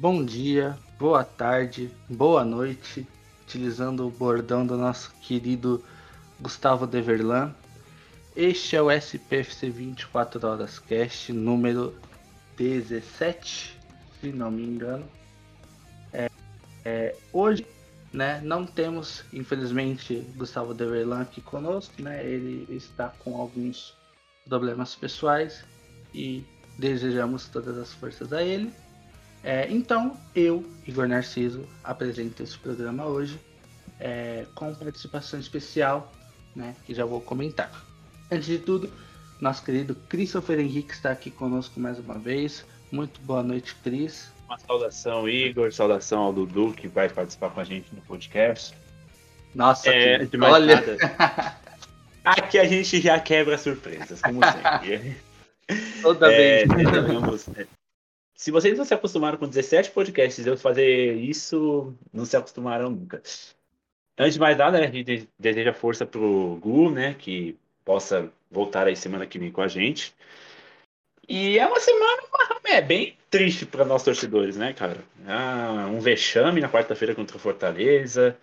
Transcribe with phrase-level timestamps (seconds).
[0.00, 3.04] bom dia, boa tarde, boa noite,
[3.42, 5.84] utilizando o bordão do nosso querido
[6.38, 7.52] Gustavo Deverlan.
[8.36, 11.96] Este é o SPFC 24 Horas Cast número
[12.56, 13.76] 17,
[14.20, 15.04] se não me engano.
[16.12, 16.30] É,
[16.84, 17.66] é, hoje,
[18.12, 22.24] né, não temos, infelizmente, Gustavo Deverlan aqui conosco, né?
[22.24, 23.96] Ele está com alguns
[24.48, 25.64] problemas pessoais
[26.14, 26.44] e
[26.78, 28.72] desejamos todas as forças a ele.
[29.42, 33.38] É, então, eu, Igor Narciso, apresento esse programa hoje
[34.00, 36.12] é, com participação especial,
[36.54, 37.70] né, que já vou comentar.
[38.30, 38.90] Antes de tudo,
[39.40, 42.64] nosso querido Christopher Henrique está aqui conosco mais uma vez.
[42.90, 44.30] Muito boa noite, Cris.
[44.46, 48.74] Uma saudação, Igor, saudação ao Dudu, que vai participar com a gente no podcast.
[49.54, 50.36] Nossa, é, que...
[50.38, 50.76] olha...
[50.76, 51.56] Nada,
[52.24, 55.16] aqui a gente já quebra surpresas, como sempre.
[56.02, 56.90] Toda é, vez.
[57.06, 57.48] Vamos,
[58.38, 63.20] se vocês não se acostumaram com 17 podcasts, eu fazer isso, não se acostumaram nunca.
[64.16, 67.14] Antes de mais nada, né, a gente deseja força pro Gu, né?
[67.14, 70.14] Que possa voltar aí semana que vem com a gente.
[71.28, 72.22] E é uma semana
[72.64, 75.02] é, bem triste para nós torcedores, né, cara?
[75.26, 78.38] Ah, um vexame na quarta-feira contra o Fortaleza.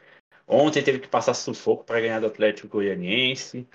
[0.46, 3.66] Ontem teve que passar sufoco para ganhar do Atlético Goianiense.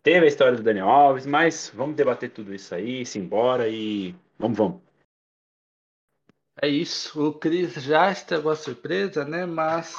[0.00, 4.14] Teve a história do Daniel Alves, mas vamos debater tudo isso aí, se embora e
[4.38, 4.87] vamos, vamos.
[6.60, 9.46] É isso, o Cris já estragou a surpresa, né?
[9.46, 9.94] Mas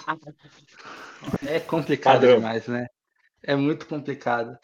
[1.47, 2.35] é complicado Padrão.
[2.35, 2.88] demais, né?
[3.41, 4.57] É muito complicado.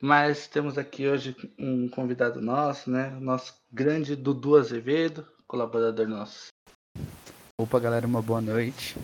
[0.00, 3.10] Mas temos aqui hoje um convidado nosso, né?
[3.20, 6.48] Nosso grande Dudu Azevedo, colaborador nosso.
[7.60, 8.96] Opa, galera, uma boa noite.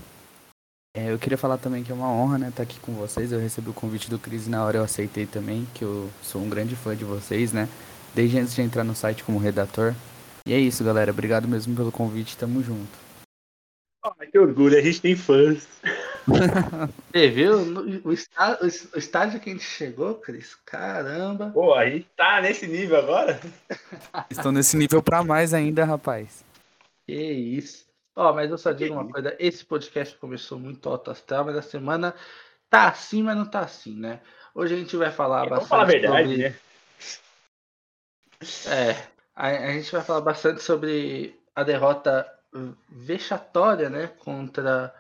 [0.96, 3.32] É, eu queria falar também que é uma honra, né, estar aqui com vocês.
[3.32, 6.40] Eu recebi o convite do Cris e na hora eu aceitei também, que eu sou
[6.40, 7.68] um grande fã de vocês, né?
[8.14, 9.94] Desde antes de entrar no site como redator.
[10.46, 11.10] E é isso, galera.
[11.10, 12.36] Obrigado mesmo pelo convite.
[12.36, 12.90] Tamo junto.
[14.20, 15.66] Ai, que orgulho, a gente tem fãs.
[17.12, 17.56] Você viu
[18.04, 20.54] o estágio, o estágio que a gente chegou, Cris?
[20.66, 21.50] Caramba.
[21.50, 23.40] Pô, a gente tá nesse nível agora?
[24.28, 26.44] Estão nesse nível pra mais ainda, rapaz.
[27.06, 27.86] Que isso.
[28.14, 31.62] Ó, mas eu só digo uma coisa: esse podcast começou muito alto astral, mas a
[31.62, 32.14] semana
[32.68, 34.20] tá assim, mas não tá assim, né?
[34.54, 35.54] Hoje a gente vai falar bastante.
[35.56, 36.48] Vamos falar a verdade, sobre...
[36.48, 36.54] né?
[38.66, 42.26] É, a, a gente vai falar bastante sobre a derrota
[42.88, 44.94] vexatória, né, contra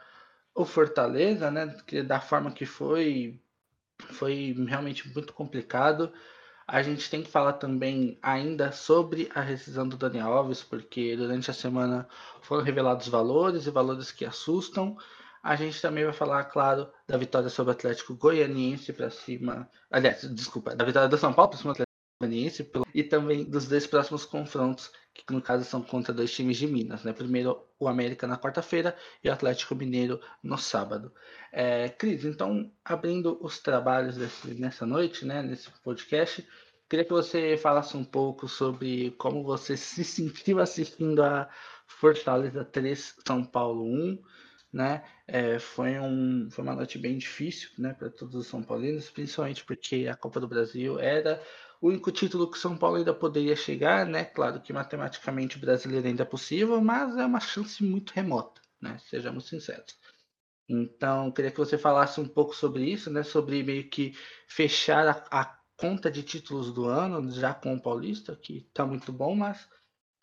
[0.54, 3.40] o Fortaleza, né, que da forma que foi,
[4.12, 6.12] foi realmente muito complicado.
[6.66, 11.50] A gente tem que falar também ainda sobre a rescisão do Daniel Alves, porque durante
[11.50, 12.08] a semana
[12.40, 14.96] foram revelados valores e valores que assustam.
[15.42, 19.68] A gente também vai falar, claro, da vitória sobre o Atlético Goianiense para cima.
[19.90, 21.74] Aliás, desculpa, da vitória do São Paulo para cima
[22.20, 26.66] Goianiense e também dos dois próximos confrontos, que no caso são contra dois times de
[26.66, 27.04] Minas.
[27.04, 27.12] Né?
[27.12, 31.12] Primeiro o América na quarta-feira e o Atlético Mineiro no sábado.
[31.52, 36.46] É, Cris, então, abrindo os trabalhos desse, nessa noite, né, nesse podcast,
[36.88, 41.48] queria que você falasse um pouco sobre como você se sentiu assistindo a
[41.86, 44.22] Fortaleza 3, São Paulo 1.
[44.72, 45.04] Né?
[45.28, 49.64] É, foi, um, foi uma noite bem difícil né, para todos os São Paulinos, principalmente
[49.64, 51.40] porque a Copa do Brasil era
[51.84, 54.24] o único título que São Paulo ainda poderia chegar, né?
[54.24, 58.98] Claro que matematicamente o brasileiro ainda é possível, mas é uma chance muito remota, né?
[59.10, 59.94] Sejamos sinceros.
[60.66, 63.22] Então, queria que você falasse um pouco sobre isso, né?
[63.22, 64.16] Sobre meio que
[64.48, 69.12] fechar a, a conta de títulos do ano, já com o Paulista, que está muito
[69.12, 69.68] bom, mas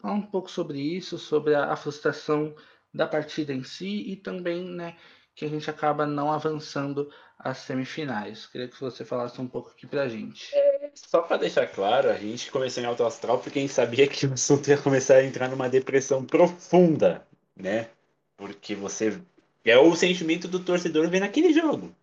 [0.01, 2.55] falar um pouco sobre isso, sobre a, a frustração
[2.91, 4.97] da partida em si e também, né?
[5.35, 7.07] Que a gente acaba não avançando
[7.37, 8.47] às semifinais.
[8.47, 10.49] Queria que você falasse um pouco aqui pra gente.
[10.55, 14.07] É só para deixar claro, a gente começou em alto astral porque a gente sabia
[14.07, 17.25] que o assunto ia começar a entrar numa depressão profunda,
[17.55, 17.89] né?
[18.37, 19.21] Porque você.
[19.63, 21.95] É o sentimento do torcedor vendo aquele jogo.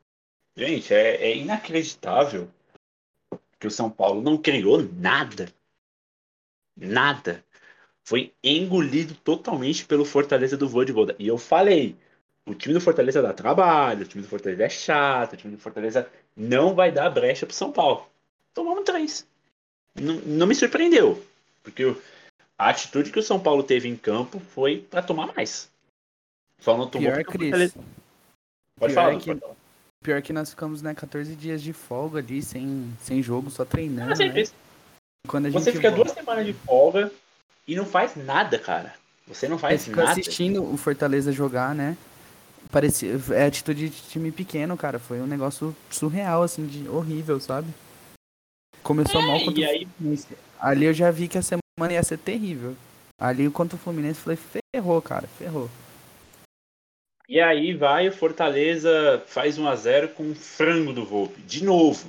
[0.56, 2.48] Gente, é, é inacreditável
[3.58, 5.48] que o São Paulo não criou nada.
[6.76, 7.44] Nada.
[8.04, 11.16] Foi engolido totalmente pelo Fortaleza do Voivoda.
[11.18, 11.96] E eu falei,
[12.46, 15.60] o time do Fortaleza dá trabalho, o time do Fortaleza é chato, o time do
[15.62, 18.08] Fortaleza não vai dar brecha pro São Paulo
[18.58, 19.24] tomamos três.
[19.94, 21.24] Não, não me surpreendeu,
[21.62, 21.96] porque
[22.58, 25.70] a atitude que o São Paulo teve em campo foi para tomar mais.
[26.58, 27.72] Só não tomou Pior, Cris.
[28.76, 29.56] Pode Pior falar, é que, pode
[30.02, 34.12] Pior que nós ficamos, né, 14 dias de folga ali, sem, sem jogo, só treinando,
[34.12, 34.44] ah, né?
[35.26, 36.04] Quando Você fica volta...
[36.04, 37.12] duas semanas de folga
[37.66, 38.94] e não faz nada, cara.
[39.28, 40.10] Você não faz é, nada.
[40.12, 41.96] assistindo o Fortaleza jogar, né?
[42.72, 44.98] Parecia, é atitude de time pequeno, cara.
[44.98, 47.68] Foi um negócio surreal, assim, de horrível, sabe?
[48.88, 49.88] Começou é, mal contra e aí...
[50.58, 52.74] Ali eu já vi que a semana ia ser terrível.
[53.20, 54.38] Ali contra o Fluminense, falei,
[54.74, 55.68] ferrou, cara, ferrou.
[57.28, 61.38] E aí vai o Fortaleza, faz 1 a 0 com um frango do Volpe.
[61.42, 62.08] De novo.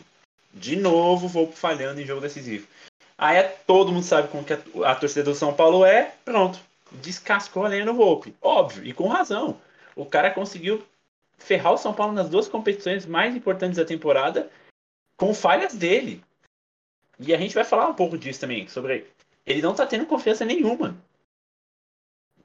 [0.53, 2.65] De novo o Volpe falhando em jogo decisivo.
[3.17, 6.13] Aí é, todo mundo sabe como que a, a torcida do São Paulo é.
[6.23, 6.61] Pronto.
[6.93, 8.33] Descascou a lenha no Volpe.
[8.41, 9.59] Óbvio, e com razão.
[9.97, 10.81] O cara conseguiu
[11.37, 14.49] ferrar o São Paulo nas duas competições mais importantes da temporada
[15.17, 16.23] com falhas dele.
[17.19, 19.07] E a gente vai falar um pouco disso também, sobre
[19.45, 20.95] ele não tá tendo confiança nenhuma.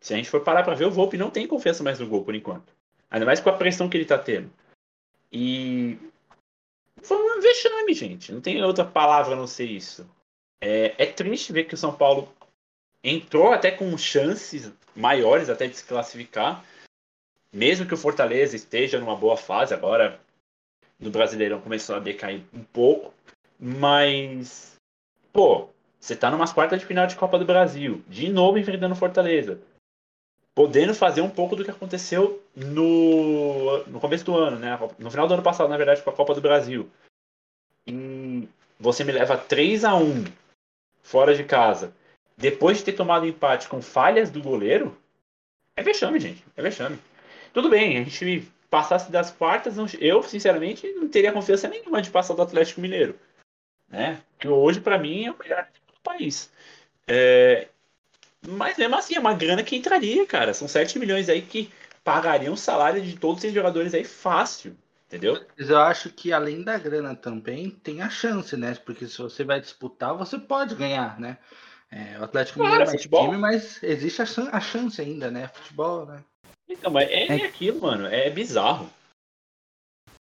[0.01, 2.25] Se a gente for parar para ver, o Volpe não tem confiança mais no gol
[2.25, 2.73] por enquanto.
[3.11, 4.51] Ainda mais com a pressão que ele tá tendo.
[5.33, 5.99] E
[7.03, 8.33] foi um vexame, gente.
[8.33, 10.09] Não tem outra palavra a não ser isso.
[10.61, 12.33] É, é triste ver que o São Paulo
[13.03, 16.65] entrou até com chances maiores até de se classificar.
[17.53, 20.21] Mesmo que o Fortaleza esteja numa boa fase agora,
[20.99, 23.13] no Brasileirão começou a decair um pouco.
[23.67, 24.77] Mas,
[25.33, 29.59] pô, você tá numas quartas de final de Copa do Brasil, de novo enfrentando Fortaleza.
[30.55, 34.79] Podendo fazer um pouco do que aconteceu no, no começo do ano, né?
[34.99, 36.91] No final do ano passado, na verdade, com a Copa do Brasil.
[37.87, 38.47] E
[38.79, 40.25] você me leva 3 a 1
[41.03, 41.95] fora de casa,
[42.37, 44.95] depois de ter tomado empate com falhas do goleiro,
[45.75, 46.45] é vexame, gente.
[46.55, 46.99] É vexame.
[47.55, 52.35] Tudo bem, a gente passasse das quartas, eu, sinceramente, não teria confiança nenhuma de passar
[52.35, 53.19] do Atlético Mineiro.
[53.95, 54.21] Né?
[54.41, 56.51] Que hoje, para mim, é o melhor do país.
[57.07, 57.69] É...
[58.47, 60.53] Mas mesmo assim, é uma grana que entraria, cara.
[60.53, 61.71] São 7 milhões aí que
[62.03, 64.77] pagariam o salário de todos esses jogadores aí fácil.
[65.07, 65.41] Entendeu?
[65.57, 68.77] Mas eu acho que além da grana também tem a chance, né?
[68.85, 71.39] Porque se você vai disputar, você pode ganhar, né?
[71.89, 73.25] É, o Atlético claro, Mineiro é mais futebol.
[73.27, 75.47] time, mas existe a, a, chance ainda, né?
[75.47, 76.25] Futebol, né?
[76.69, 78.07] Então, mas é, é aquilo, mano.
[78.07, 78.91] É bizarro.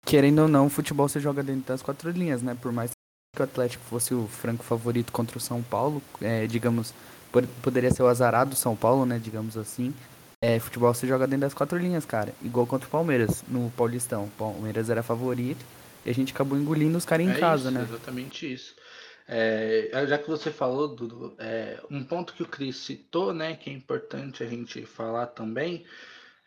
[0.06, 2.56] Querendo ou não, o futebol você joga dentro das quatro linhas, né?
[2.58, 2.92] Por mais
[3.34, 6.92] que o Atlético fosse o franco favorito contra o São Paulo, é, digamos,
[7.62, 9.20] poderia ser o azarado São Paulo, né?
[9.22, 9.94] Digamos assim.
[10.42, 12.34] É, futebol você joga dentro das quatro linhas, cara.
[12.42, 14.24] Igual contra o Palmeiras, no Paulistão.
[14.24, 15.64] O Palmeiras era favorito
[16.04, 17.86] e a gente acabou engolindo os caras em é casa, isso, né?
[17.88, 18.74] Exatamente isso.
[19.28, 23.70] É, já que você falou, Dudu, é, um ponto que o Cris citou, né, que
[23.70, 25.84] é importante a gente falar também,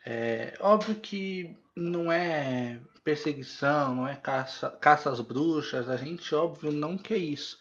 [0.04, 4.16] é óbvio que não é perseguição, não é?
[4.16, 7.58] Caça, caça às bruxas, a gente, óbvio, não quer isso.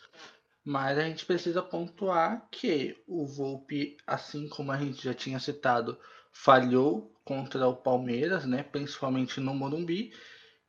[0.66, 6.00] Mas a gente precisa pontuar que o Volpe, assim como a gente já tinha citado,
[6.32, 10.14] falhou contra o Palmeiras, né, principalmente no Morumbi,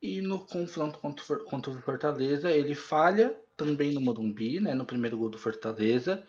[0.03, 5.17] e no confronto contra, contra o Fortaleza ele falha também no Morumbi, né, no primeiro
[5.17, 6.27] gol do Fortaleza.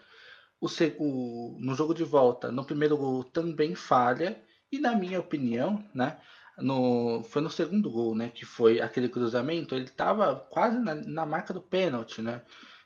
[0.62, 0.68] O,
[1.00, 6.20] o, no jogo de volta, no primeiro gol também falha, e na minha opinião, né,
[6.58, 11.26] no, foi no segundo gol, né, que foi aquele cruzamento, ele estava quase na, na,
[11.26, 12.42] marca do pênalti, né,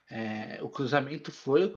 [0.09, 1.73] é, o cruzamento foi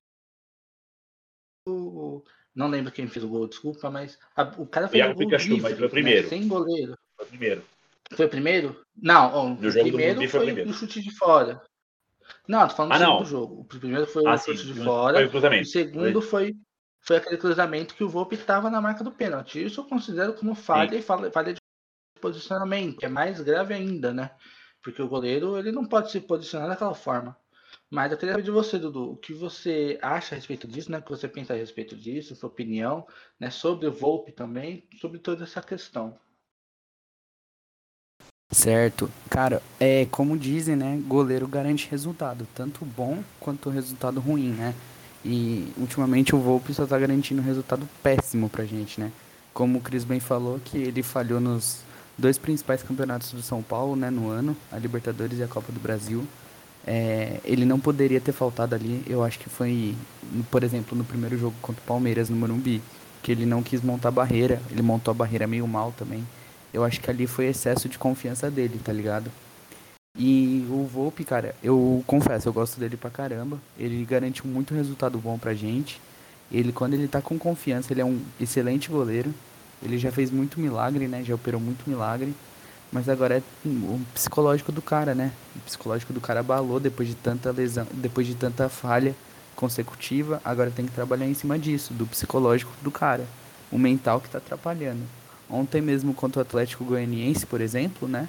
[1.68, 2.22] o,
[2.54, 5.48] não lembro quem fez o gol, desculpa, mas a, o cara fez o gol Pikachu,
[5.48, 6.22] livre, mas foi o primeiro.
[6.22, 6.98] Né, sem goleiro.
[7.16, 7.64] Foi o primeiro.
[8.14, 8.84] Foi o primeiro?
[8.96, 10.72] Não, o primeiro foi, foi o primeiro.
[10.72, 11.62] chute de fora.
[12.46, 13.60] Não, tô falando ah, do segundo jogo.
[13.60, 15.14] O primeiro foi ah, o chute de fora.
[15.14, 15.62] Foi o cruzamento.
[15.62, 16.54] O segundo foi,
[17.00, 19.64] foi aquele cruzamento que o Volpe estava na marca do pênalti.
[19.64, 20.98] Isso eu considero como falha sim.
[20.98, 21.61] e falha de
[22.22, 24.30] posicionamento, é mais grave ainda, né?
[24.82, 27.36] Porque o goleiro ele não pode se posicionar daquela forma.
[27.90, 30.98] Mas eu queria saber de você, Dudu, o que você acha a respeito disso, né?
[30.98, 33.06] O que você pensa a respeito disso, sua opinião,
[33.38, 33.50] né?
[33.50, 36.18] Sobre o Volpe também, sobre toda essa questão.
[38.50, 39.10] Certo.
[39.28, 41.02] Cara, é como dizem, né?
[41.06, 44.74] Goleiro garante resultado, tanto bom quanto resultado ruim, né?
[45.24, 49.12] E ultimamente o Volpe só tá garantindo resultado péssimo pra gente, né?
[49.54, 51.82] Como o Cris bem falou, que ele falhou nos
[52.18, 55.80] dois principais campeonatos do São Paulo, né, no ano, a Libertadores e a Copa do
[55.80, 56.26] Brasil.
[56.86, 59.02] É, ele não poderia ter faltado ali.
[59.06, 59.94] Eu acho que foi,
[60.50, 62.82] por exemplo, no primeiro jogo contra o Palmeiras no Morumbi,
[63.22, 64.60] que ele não quis montar barreira.
[64.70, 66.26] Ele montou a barreira meio mal também.
[66.72, 69.30] Eu acho que ali foi excesso de confiança dele, tá ligado?
[70.18, 73.58] E o Volpe, cara, eu confesso, eu gosto dele pra caramba.
[73.78, 76.00] Ele garante muito resultado bom pra gente.
[76.50, 79.32] Ele, quando ele tá com confiança, ele é um excelente goleiro.
[79.82, 81.22] Ele já fez muito milagre, né?
[81.24, 82.34] Já operou muito milagre.
[82.92, 85.32] Mas agora é o psicológico do cara, né?
[85.56, 89.14] O psicológico do cara abalou depois de tanta lesão, depois de tanta falha
[89.56, 90.42] consecutiva.
[90.44, 93.26] Agora tem que trabalhar em cima disso, do psicológico do cara.
[93.70, 95.02] O mental que tá atrapalhando.
[95.48, 98.28] Ontem mesmo contra o Atlético Goianiense, por exemplo, né?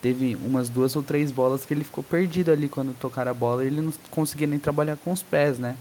[0.00, 3.64] Teve umas duas ou três bolas que ele ficou perdido ali quando tocaram a bola
[3.64, 5.76] ele não conseguia nem trabalhar com os pés, né?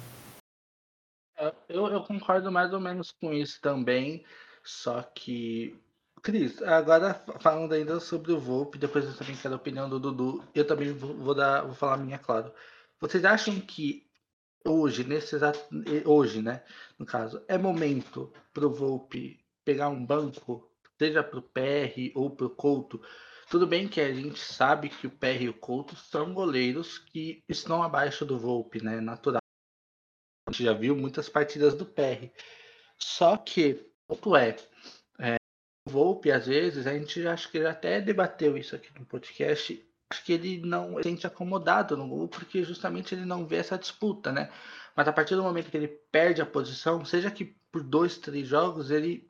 [1.37, 4.23] É, eu, eu concordo mais ou menos com isso também.
[4.63, 5.79] Só que
[6.21, 10.41] Cris, agora falando ainda sobre o Volpe, depois eu também quero a opinião do Dudu,
[10.55, 12.53] eu também vou, dar, vou falar a minha, claro.
[12.99, 14.07] Vocês acham que
[14.65, 15.59] hoje, nesse exato,
[16.05, 16.63] hoje, né?
[16.97, 23.01] No caso, é momento pro Volpe pegar um banco, seja pro PR ou pro Couto.
[23.49, 27.43] Tudo bem que a gente sabe que o PR e o Couto são goleiros que
[27.49, 29.01] estão abaixo do Volpe, né?
[29.01, 29.41] Natural.
[30.47, 32.31] A gente já viu muitas partidas do PR.
[32.97, 34.55] Só que, ponto é,
[35.19, 35.35] é
[35.87, 40.23] o Volpe, às vezes, a gente acho que até debateu isso aqui no podcast, acho
[40.23, 44.31] que ele não se sente acomodado no gol, porque justamente ele não vê essa disputa,
[44.31, 44.49] né?
[44.95, 48.47] Mas a partir do momento que ele perde a posição, seja que por dois, três
[48.47, 49.27] jogos, ele,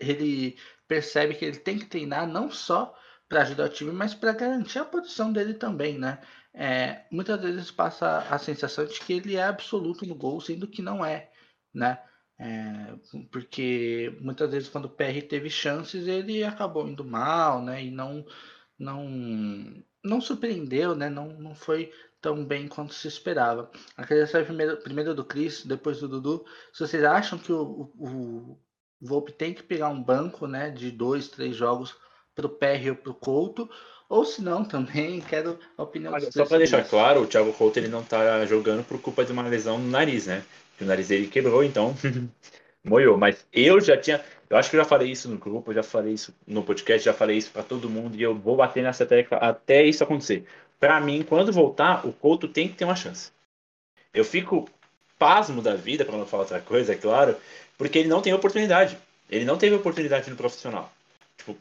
[0.00, 2.96] ele percebe que ele tem que treinar não só
[3.28, 6.20] para ajudar o time, mas para garantir a posição dele também, né?
[6.52, 10.82] É, muitas vezes passa a sensação de que ele é absoluto no gol, sendo que
[10.82, 11.30] não é,
[11.72, 12.02] né?
[12.38, 12.94] É,
[13.32, 17.84] porque muitas vezes quando o PR teve chances, ele acabou indo mal, né?
[17.84, 18.24] E não
[18.78, 21.10] não não surpreendeu, né?
[21.10, 23.70] Não, não foi tão bem quanto se esperava.
[23.96, 26.44] A criação primeiro, primeiro do Cris, depois do Dudu.
[26.72, 28.58] Se vocês acham que o, o, o
[29.00, 30.70] Volpe tem que pegar um banco, né?
[30.70, 31.96] De dois, três jogos
[32.34, 33.68] para o PR ou para o Couto,
[34.08, 37.78] ou se não também quero a opinião Olha, Só para deixar claro, o Thiago Couto
[37.78, 40.44] ele não está jogando por culpa de uma lesão no nariz, né?
[40.80, 41.94] O nariz dele quebrou, então
[42.84, 43.16] moiou.
[43.16, 46.14] Mas eu já tinha, eu acho que eu já falei isso no grupo, já falei
[46.14, 49.38] isso no podcast, já falei isso para todo mundo e eu vou bater nessa tecla
[49.38, 50.44] até isso acontecer.
[50.78, 53.32] Para mim, quando voltar, o Couto tem que ter uma chance.
[54.14, 54.68] Eu fico
[55.18, 57.36] pasmo da vida, para não falar outra coisa, é claro,
[57.76, 58.96] porque ele não tem oportunidade.
[59.28, 60.92] Ele não teve oportunidade no profissional.
[61.36, 61.56] Tipo,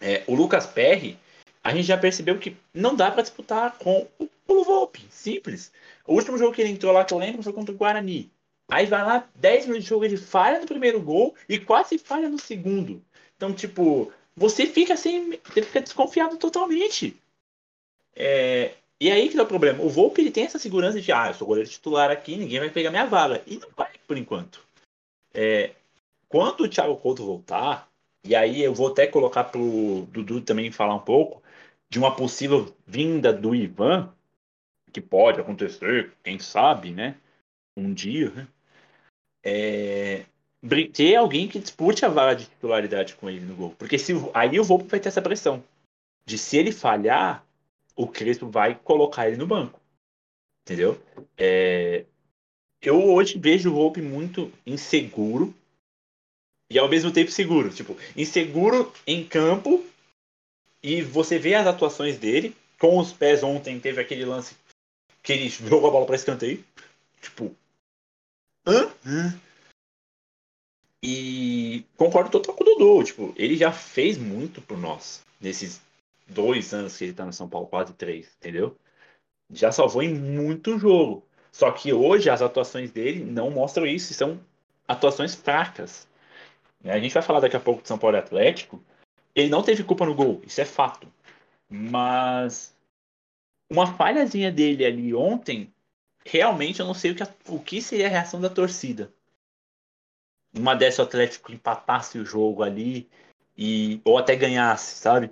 [0.00, 1.16] é, o Lucas Perry,
[1.62, 5.06] a gente já percebeu que não dá para disputar com o Pulo Volpe.
[5.10, 5.72] Simples.
[6.06, 8.30] O último jogo que ele entrou lá que eu lembro foi contra o Guarani.
[8.68, 12.28] Aí vai lá, 10 minutos de jogo, ele falha no primeiro gol e quase falha
[12.28, 13.02] no segundo.
[13.36, 17.16] Então, tipo, você fica assim, você fica desconfiado totalmente.
[18.16, 19.82] É, e aí que dá o problema.
[19.84, 22.70] O Volpe ele tem essa segurança de, ah, eu sou goleiro titular aqui, ninguém vai
[22.70, 23.42] pegar minha vaga.
[23.46, 24.60] E não vai por enquanto.
[25.34, 25.72] É,
[26.28, 27.88] quando o Thiago Couto voltar,
[28.24, 31.41] e aí eu vou até colocar pro Dudu também falar um pouco
[31.92, 34.10] de uma possível vinda do Ivan,
[34.90, 37.16] que pode acontecer, quem sabe, né?
[37.76, 38.48] Um dia, né?
[39.44, 40.24] é,
[40.94, 43.74] ter alguém que dispute a vaga de titularidade com ele no gol.
[43.76, 45.62] Porque se, aí o Volpe vai ter essa pressão.
[46.24, 47.44] De se ele falhar,
[47.94, 49.78] o Crespo vai colocar ele no banco.
[50.62, 50.98] Entendeu?
[51.36, 52.06] É,
[52.80, 55.52] eu hoje vejo o Volpe muito inseguro
[56.70, 57.68] e ao mesmo tempo seguro.
[57.68, 59.91] Tipo, inseguro em campo
[60.82, 62.56] e você vê as atuações dele.
[62.78, 64.56] Com os pés ontem teve aquele lance
[65.22, 66.64] que ele jogou a bola para escanteio.
[67.20, 67.54] Tipo,
[68.66, 68.92] Hã?
[69.04, 69.40] Hã?
[71.02, 73.04] E concordo total com o Dudu.
[73.04, 75.80] Tipo, ele já fez muito por nós nesses
[76.28, 78.76] dois anos que ele tá no São Paulo, quase três, entendeu?
[79.50, 81.26] Já salvou em muito jogo.
[81.50, 84.40] Só que hoje as atuações dele não mostram isso, são
[84.86, 86.06] atuações fracas.
[86.84, 88.82] A gente vai falar daqui a pouco de São Paulo Atlético.
[89.34, 91.10] Ele não teve culpa no gol, isso é fato.
[91.68, 92.76] Mas
[93.70, 95.72] uma falhazinha dele ali ontem
[96.24, 99.12] realmente eu não sei o que, o que seria a reação da torcida.
[100.54, 103.08] Uma dessa o Atlético empatasse o jogo ali
[103.56, 105.30] e ou até ganhasse, sabe?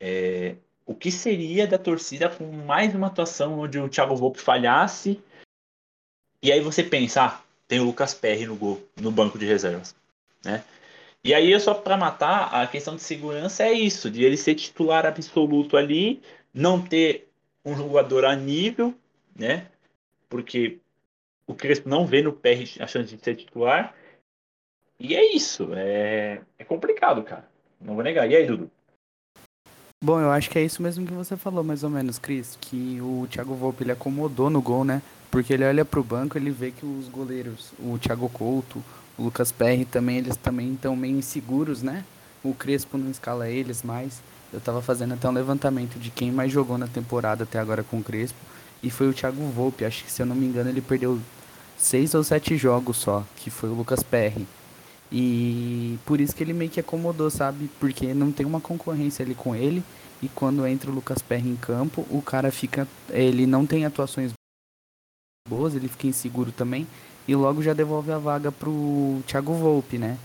[0.00, 0.56] É,
[0.86, 5.22] o que seria da torcida com mais uma atuação onde o Thiago Volpe falhasse
[6.42, 9.94] e aí você pensa, ah, tem o Lucas Perry no gol, no banco de reservas,
[10.44, 10.64] né?
[11.24, 15.06] E aí só para matar a questão de segurança é isso, de ele ser titular
[15.06, 16.20] absoluto ali,
[16.52, 17.28] não ter
[17.64, 18.92] um jogador a nível,
[19.36, 19.68] né?
[20.32, 20.78] porque
[21.46, 23.94] o Crespo não vê no PR a chance de ser titular.
[24.98, 25.68] E é isso.
[25.74, 27.46] É, é complicado, cara.
[27.78, 28.30] Não vou negar.
[28.30, 28.70] E aí, Dudu?
[30.02, 32.56] Bom, eu acho que é isso mesmo que você falou, mais ou menos, Cris.
[32.58, 35.02] Que o Thiago Volpe ele acomodou no gol, né?
[35.30, 38.82] Porque ele olha pro banco ele vê que os goleiros, o Thiago Couto,
[39.16, 42.04] o Lucas Perry também, eles também estão meio inseguros, né?
[42.42, 44.20] O Crespo não escala eles mais.
[44.52, 47.98] Eu tava fazendo até um levantamento de quem mais jogou na temporada até agora com
[47.98, 48.38] o Crespo
[48.82, 49.84] e foi o Thiago Volpe.
[49.84, 51.20] Acho que se eu não me engano ele perdeu
[51.78, 54.46] seis ou sete jogos só, que foi o Lucas Perry.
[55.10, 57.70] E por isso que ele meio que acomodou, sabe?
[57.78, 59.84] Porque não tem uma concorrência ali com ele.
[60.22, 62.88] E quando entra o Lucas Perry em campo, o cara fica.
[63.10, 64.32] Ele não tem atuações
[65.48, 66.86] boas, ele fica inseguro também.
[67.26, 70.18] E logo já devolve a vaga pro Thiago Volpe, né?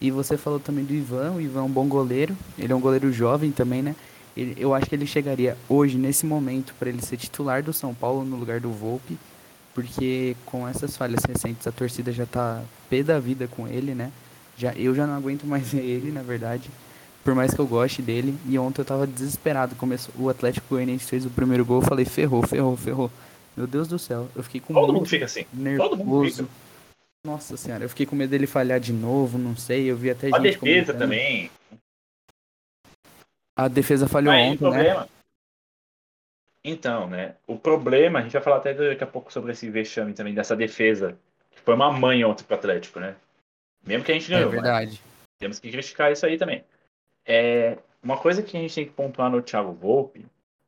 [0.00, 2.36] E você falou também do Ivan, o Ivan é um bom goleiro.
[2.58, 3.94] Ele é um goleiro jovem também, né?
[4.36, 7.94] Ele, eu acho que ele chegaria hoje, nesse momento, para ele ser titular do São
[7.94, 9.18] Paulo no lugar do Volpe,
[9.74, 14.10] porque com essas falhas recentes a torcida já tá pé da vida com ele, né?
[14.56, 16.70] Já, eu já não aguento mais ele, na verdade,
[17.24, 18.36] por mais que eu goste dele.
[18.48, 19.74] E ontem eu tava desesperado.
[19.76, 23.10] Começou, o Atlético Goianiense fez o primeiro gol, eu falei, ferrou, ferrou, ferrou.
[23.56, 25.46] Meu Deus do céu, eu fiquei com Todo mundo fica assim.
[25.52, 25.90] nervoso.
[25.90, 26.48] Todo mundo fica.
[27.24, 30.26] Nossa senhora, eu fiquei com medo dele falhar de novo, não sei, eu vi até
[30.28, 30.58] A gente defesa
[30.92, 30.98] comentando.
[30.98, 31.50] também.
[33.56, 35.06] A defesa falhou Aí, ontem, né?
[36.64, 37.36] Então, né?
[37.46, 40.56] O problema, a gente vai falar até daqui a pouco sobre esse vexame também, dessa
[40.56, 41.16] defesa.
[41.50, 43.14] Que foi uma mãe ontem pro Atlético, né?
[43.84, 44.52] Mesmo que a gente É ganhou.
[44.52, 45.02] mas verdade.
[45.38, 46.64] temos que criticar isso aí também.
[47.26, 50.24] É, uma coisa que a gente tem que pontuar no Thiago Volpe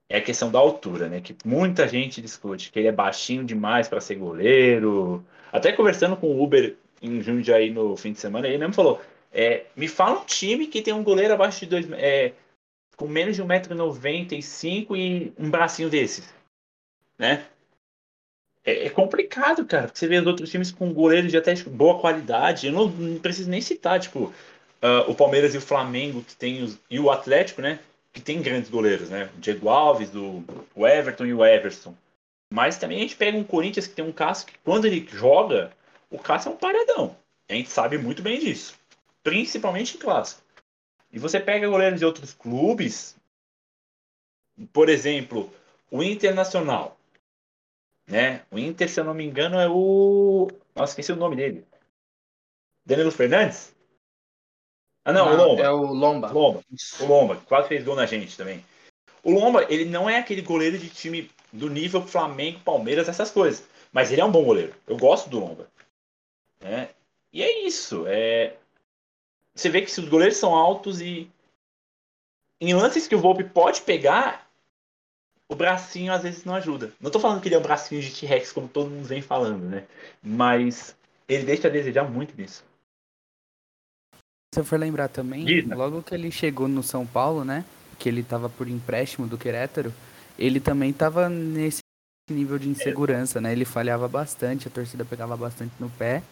[0.08, 1.20] é a questão da altura, né?
[1.20, 5.24] Que muita gente discute que ele é baixinho demais para ser goleiro.
[5.52, 9.00] Até conversando com o Uber em Jundiaí no fim de semana, ele mesmo falou:
[9.32, 12.32] é, me fala um time que tem um goleiro abaixo de dois, é,
[12.96, 16.32] com menos de 1,95m e um bracinho desses,
[17.18, 17.44] né?
[18.64, 22.00] É, é complicado, cara, você vê os outros times com goleiros de até tipo, boa
[22.00, 22.66] qualidade.
[22.66, 24.32] Eu não, não preciso nem citar, tipo,
[24.80, 27.78] ah, o Palmeiras e o Flamengo, que tem os, e o Atlético, né?
[28.14, 29.30] Que tem grandes goleiros, né?
[29.36, 30.42] O Diego Alves, o,
[30.74, 31.94] o Everton e o Everson.
[32.50, 35.72] Mas também a gente pega um Corinthians que tem um Cássio que, quando ele joga,
[36.08, 37.16] o Cássio é um paredão.
[37.48, 38.78] A gente sabe muito bem disso.
[39.22, 40.42] Principalmente em clássico.
[41.12, 43.16] E você pega goleiros de outros clubes,
[44.72, 45.52] por exemplo,
[45.90, 46.96] o Internacional.
[48.06, 48.44] Né?
[48.50, 50.48] O Inter, se eu não me engano, é o.
[50.74, 51.66] Nossa, esqueci o nome dele.
[52.86, 53.73] Danilo Fernandes?
[55.04, 55.62] Ah, não, o Lomba.
[55.62, 56.32] É o Lomba.
[56.32, 56.64] Lomba.
[57.00, 58.64] O Lomba, que quase fez gol na gente também.
[59.22, 63.66] O Lomba, ele não é aquele goleiro de time do nível Flamengo, Palmeiras, essas coisas.
[63.92, 64.74] Mas ele é um bom goleiro.
[64.86, 65.68] Eu gosto do Lomba.
[66.60, 66.88] né?
[67.32, 68.04] E é isso.
[68.06, 68.56] É...
[69.54, 71.30] Você vê que se os goleiros são altos e.
[72.60, 74.48] Em lances que o Volpe pode pegar,
[75.48, 76.92] o bracinho às vezes não ajuda.
[77.00, 79.64] Não tô falando que ele é um bracinho de T-Rex, como todo mundo vem falando,
[79.64, 79.86] né?
[80.22, 80.96] Mas
[81.28, 82.64] ele deixa a desejar muito nisso.
[84.54, 85.74] Se eu for lembrar também, Diz, né?
[85.74, 87.64] logo que ele chegou no São Paulo, né?
[87.98, 89.92] Que ele tava por empréstimo do Querétaro,
[90.38, 91.80] ele também tava nesse
[92.30, 93.50] nível de insegurança, né?
[93.50, 96.22] Ele falhava bastante, a torcida pegava bastante no pé.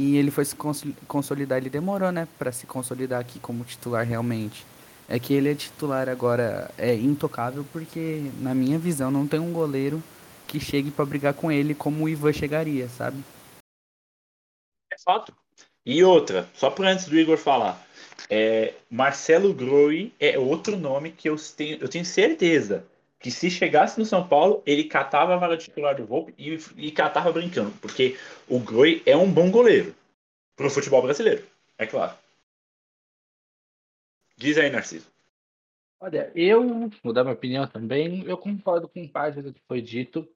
[0.00, 4.06] E ele foi se cons- consolidar, ele demorou, né, Pra se consolidar aqui como titular
[4.06, 4.64] realmente.
[5.06, 9.52] É que ele é titular agora, é intocável, porque na minha visão não tem um
[9.52, 10.02] goleiro
[10.48, 13.22] que chegue pra brigar com ele como o Ivan chegaria, sabe?
[14.90, 15.34] É fato.
[15.90, 17.84] E outra, só por antes do Igor falar,
[18.28, 22.86] é, Marcelo Groi é outro nome que eu tenho, eu tenho certeza
[23.18, 26.92] que se chegasse no São Paulo, ele catava a vaga titular do Volpe e, e
[26.92, 28.16] catava brincando, porque
[28.48, 29.92] o Groi é um bom goleiro
[30.54, 31.44] pro futebol brasileiro,
[31.76, 32.14] é claro.
[34.36, 35.08] Diz aí, Narciso.
[35.98, 38.22] Olha, eu vou dar minha opinião também.
[38.26, 40.26] Eu concordo com parte do que foi dito.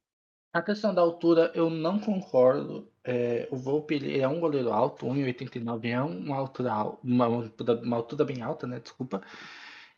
[0.53, 2.93] A questão da altura, eu não concordo.
[3.05, 7.97] É, o Volpe ele é um goleiro alto, 1,89 é uma altura, al- uma, uma
[7.97, 8.81] altura bem alta, né?
[8.81, 9.23] Desculpa.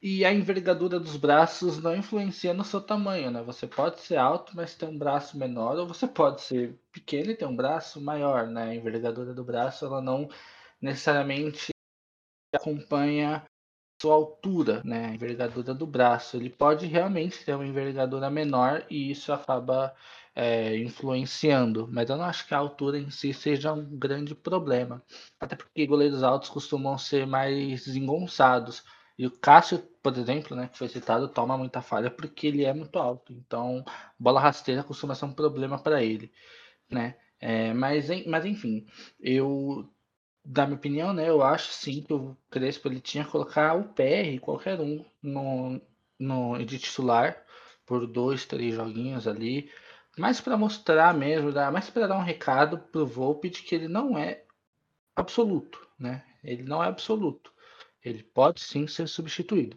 [0.02, 3.42] E a envergadura dos braços não influencia no seu tamanho, né?
[3.42, 7.36] Você pode ser alto, mas ter um braço menor, ou você pode ser pequeno e
[7.36, 8.70] ter um braço maior, né?
[8.70, 10.28] A envergadura do braço, ela não
[10.80, 11.70] necessariamente
[12.54, 13.44] acompanha
[14.00, 16.36] sua altura, né, envergadura do braço.
[16.36, 19.94] Ele pode realmente ter uma envergadura menor e isso acaba
[20.34, 25.02] é, influenciando, mas eu não acho que a altura em si seja um grande problema.
[25.40, 28.84] Até porque goleiros altos costumam ser mais desengonçados.
[29.18, 32.74] E o Cássio, por exemplo, né, que foi citado, toma muita falha porque ele é
[32.74, 33.32] muito alto.
[33.32, 33.82] Então,
[34.18, 36.30] bola rasteira costuma ser um problema para ele,
[36.90, 37.16] né?
[37.40, 38.86] É, mas, mas enfim,
[39.20, 39.88] eu
[40.46, 43.84] da minha opinião, né, eu acho sim que o Crespo ele tinha que colocar o
[43.88, 45.80] PR, qualquer um, no,
[46.18, 47.44] no, de titular,
[47.84, 49.70] por dois, três joguinhos ali,
[50.16, 54.16] mais para mostrar mesmo, mais para dar um recado pro Volpe de que ele não
[54.16, 54.44] é
[55.16, 56.24] absoluto, né?
[56.44, 57.52] Ele não é absoluto.
[58.02, 59.76] Ele pode sim ser substituído.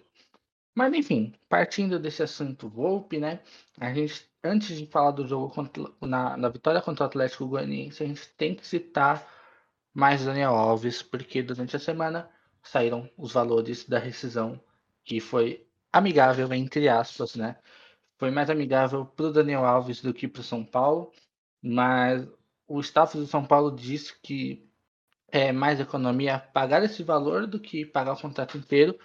[0.75, 3.41] Mas enfim, partindo desse assunto Volpe, né?
[3.79, 8.03] A gente, antes de falar do jogo contra, na, na vitória contra o Atlético Goianiense,
[8.03, 9.38] a gente tem que citar
[9.93, 12.29] mais Daniel Alves, porque durante a semana
[12.61, 14.61] saíram os valores da rescisão,
[15.03, 17.57] que foi amigável, entre aspas, né?
[18.17, 21.11] Foi mais amigável para o Daniel Alves do que para o São Paulo,
[21.61, 22.27] mas
[22.67, 24.69] o staff do São Paulo disse que
[25.31, 28.97] é mais economia pagar esse valor do que pagar o contrato inteiro,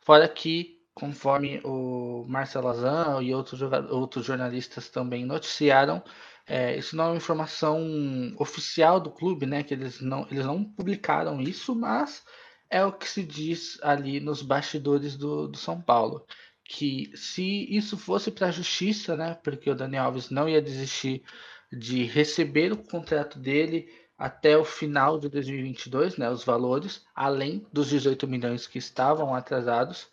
[0.00, 6.02] fora que, conforme o Marcelo Azan e outros, outros jornalistas também noticiaram,
[6.46, 9.62] é, isso não é uma informação oficial do clube, né?
[9.62, 12.24] Que eles não, eles não publicaram isso, mas
[12.68, 16.26] é o que se diz ali nos bastidores do, do São Paulo.
[16.64, 19.34] Que se isso fosse para a justiça, né?
[19.42, 21.22] Porque o Daniel Alves não ia desistir
[21.72, 26.30] de receber o contrato dele até o final de 2022, né?
[26.30, 30.08] Os valores, além dos 18 milhões que estavam atrasados.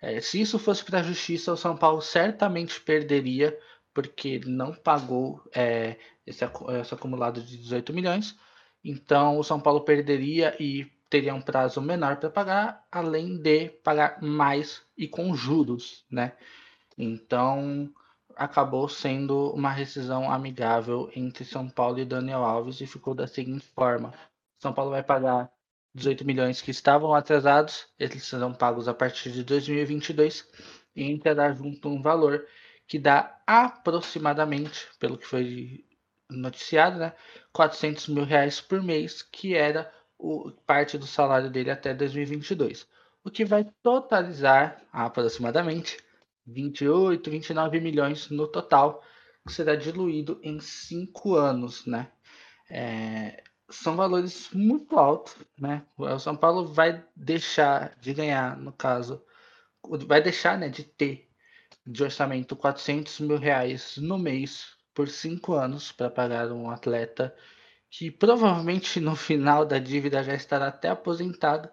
[0.00, 3.58] É, se isso fosse para a justiça, o São Paulo certamente perderia
[3.98, 6.44] porque ele não pagou é, esse,
[6.80, 8.38] esse acumulado de 18 milhões.
[8.84, 14.22] Então o São Paulo perderia e teria um prazo menor para pagar, além de pagar
[14.22, 16.34] mais e com juros, né?
[16.96, 17.92] Então
[18.36, 23.66] acabou sendo uma rescisão amigável entre São Paulo e Daniel Alves e ficou da seguinte
[23.74, 24.14] forma:
[24.60, 25.50] São Paulo vai pagar
[25.92, 30.46] 18 milhões que estavam atrasados, eles serão pagos a partir de 2022
[30.94, 32.46] e entrará junto um valor
[32.88, 35.84] que dá aproximadamente, pelo que foi
[36.28, 37.12] noticiado, né,
[37.52, 42.88] 400 mil reais por mês, que era o, parte do salário dele até 2022,
[43.22, 45.98] o que vai totalizar aproximadamente
[46.46, 49.04] 28, 29 milhões no total,
[49.46, 52.10] que será diluído em cinco anos, né?
[52.70, 55.84] É, são valores muito altos, né?
[55.96, 59.22] O São Paulo vai deixar de ganhar, no caso,
[60.06, 61.27] vai deixar, né, de ter
[61.90, 67.34] de orçamento 400 mil reais no mês por cinco anos para pagar um atleta
[67.90, 71.68] que provavelmente no final da dívida já estará até aposentado.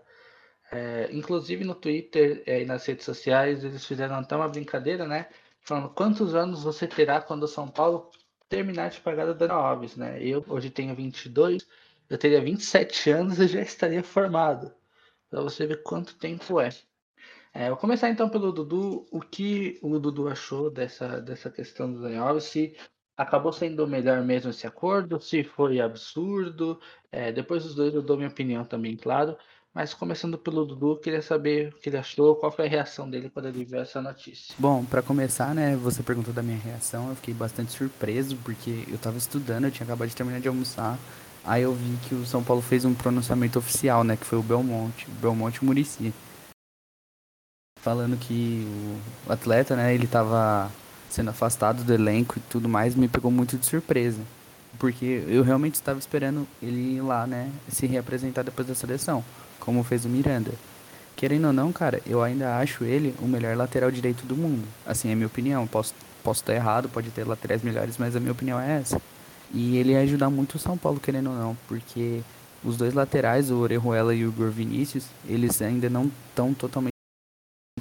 [0.72, 5.28] É, inclusive no Twitter é, e nas redes sociais eles fizeram até uma brincadeira, né?
[5.62, 8.10] Falando quantos anos você terá quando o São Paulo
[8.50, 10.18] terminar de pagar o Daniel Alves, né?
[10.22, 11.68] Eu hoje tenho 22,
[12.10, 14.74] eu teria 27 anos e já estaria formado.
[15.30, 16.70] Para você ver quanto tempo é.
[17.56, 17.70] É.
[17.70, 19.06] Vou começar então pelo Dudu.
[19.12, 22.40] O que o Dudu achou dessa, dessa questão do Daniel?
[22.40, 22.76] Se
[23.18, 26.80] acabou sendo melhor mesmo esse acordo, se foi absurdo.
[27.12, 29.38] É, depois dos dois eu dou minha opinião também, claro.
[29.74, 33.30] Mas começando pelo Dudu, queria saber o que ele achou, qual foi a reação dele
[33.30, 34.56] quando ele viu essa notícia.
[34.58, 38.98] Bom, para começar, né, você perguntou da minha reação, eu fiquei bastante surpreso, porque eu
[38.98, 40.98] tava estudando, eu tinha acabado de terminar de almoçar,
[41.44, 44.44] aí eu vi que o São Paulo fez um pronunciamento oficial, né, que foi o
[44.44, 46.14] Belmonte, Belmonte Murici.
[47.86, 48.68] Falando que
[49.28, 50.72] o atleta, né, ele tava
[51.08, 54.22] sendo afastado do elenco e tudo mais, me pegou muito de surpresa.
[54.80, 59.24] Porque eu realmente estava esperando ele ir lá, né, se reapresentar depois da seleção,
[59.60, 60.52] como fez o Miranda.
[61.16, 64.68] Querendo ou não, cara, eu ainda acho ele o melhor lateral direito do mundo.
[64.84, 65.68] Assim, é a minha opinião.
[65.68, 65.94] Posso,
[66.24, 69.00] posso estar errado, pode ter laterais melhores, mas a minha opinião é essa.
[69.54, 72.24] E ele ia ajudar muito o São Paulo, querendo ou não, porque
[72.64, 76.95] os dois laterais, o Orejuela e o Igor Vinícius, eles ainda não estão totalmente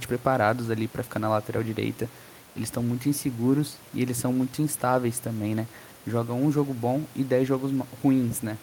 [0.07, 2.09] preparados ali para ficar na lateral direita
[2.57, 5.67] eles estão muito inseguros e eles são muito instáveis também, né?
[6.07, 8.57] Jogam um jogo bom e dez jogos ruins, né?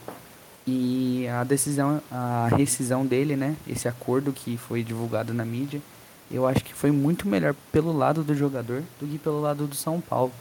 [0.65, 3.55] E a decisão, a rescisão dele, né?
[3.67, 5.81] Esse acordo que foi divulgado na mídia,
[6.29, 9.75] eu acho que foi muito melhor pelo lado do jogador do que pelo lado do
[9.75, 10.31] São Paulo.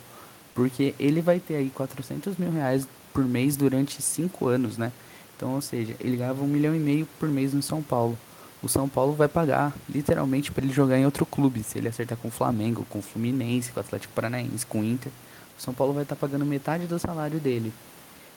[0.54, 4.92] Porque ele vai ter aí 400 mil reais por mês durante cinco anos, né?
[5.36, 8.16] Então, ou seja, ele ganhava um milhão e meio por mês no São Paulo
[8.62, 11.62] o São Paulo vai pagar literalmente para ele jogar em outro clube.
[11.62, 14.84] Se ele acertar com o Flamengo, com o Fluminense, com o Atlético Paranaense, com o
[14.84, 15.10] Inter,
[15.58, 17.72] o São Paulo vai estar tá pagando metade do salário dele.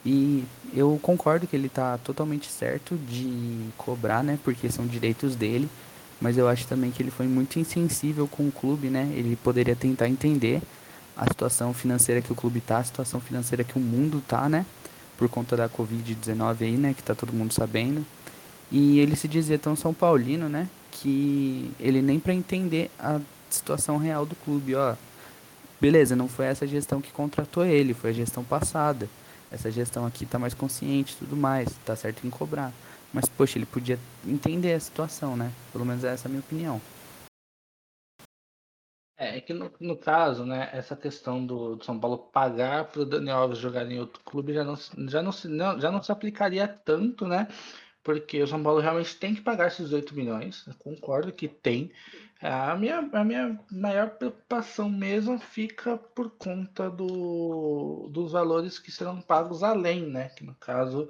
[0.05, 4.37] E eu concordo que ele está totalmente certo de cobrar, né?
[4.43, 5.69] Porque são direitos dele.
[6.19, 9.11] Mas eu acho também que ele foi muito insensível com o clube, né?
[9.13, 10.61] Ele poderia tentar entender
[11.15, 14.65] a situação financeira que o clube tá, a situação financeira que o mundo tá, né?
[15.17, 16.93] Por conta da Covid-19 aí, né?
[16.93, 18.05] Que tá todo mundo sabendo.
[18.71, 20.67] E ele se dizia tão São Paulino, né?
[20.91, 24.95] Que ele nem para entender a situação real do clube, ó.
[25.79, 29.09] Beleza, não foi essa gestão que contratou ele, foi a gestão passada.
[29.51, 32.71] Essa gestão aqui tá mais consciente tudo mais, tá certo em cobrar.
[33.13, 35.51] Mas, poxa, ele podia entender a situação, né?
[35.71, 36.81] Pelo menos essa é a minha opinião.
[39.15, 43.01] É, é que no, no caso, né, essa questão do, do São Paulo pagar para
[43.01, 44.75] o Daniel Alves jogar em outro clube já não,
[45.07, 47.47] já, não, já não se aplicaria tanto, né?
[48.03, 50.65] Porque o São Paulo realmente tem que pagar esses 8 milhões.
[50.79, 51.91] Concordo que tem.
[52.41, 59.21] A minha, a minha maior preocupação mesmo fica por conta do, dos valores que serão
[59.21, 60.29] pagos além, né?
[60.29, 61.09] Que no caso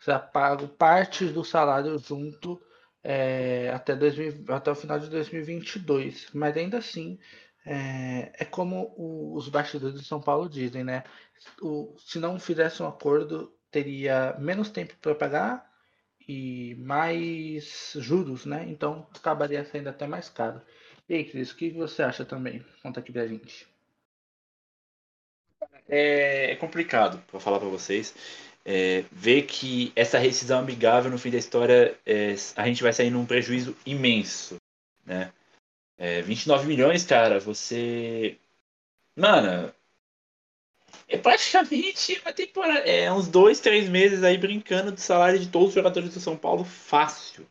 [0.00, 2.60] será pago parte do salário junto
[3.02, 6.28] é, até, 2000, até o final de 2022.
[6.32, 7.18] Mas ainda assim,
[7.66, 11.02] é, é como o, os bastidores de São Paulo dizem, né?
[11.60, 15.67] O, se não fizesse um acordo, teria menos tempo para pagar
[16.28, 18.66] e mais juros, né?
[18.68, 20.60] Então acabaria saindo até mais caro.
[21.08, 22.64] E aí, Cris, o que você acha também?
[22.82, 23.66] Conta aqui pra gente.
[25.88, 28.14] É, é complicado, para falar para vocês.
[28.64, 33.10] É, ver que essa rescisão amigável no fim da história é, a gente vai sair
[33.10, 34.56] num prejuízo imenso,
[35.06, 35.32] né?
[35.96, 38.38] É, 29 milhões, cara, você.
[39.16, 39.72] Mano,
[41.08, 42.80] é praticamente uma temporada.
[42.80, 46.36] É uns dois, três meses aí brincando do salário de todos os jogadores do São
[46.36, 47.46] Paulo fácil.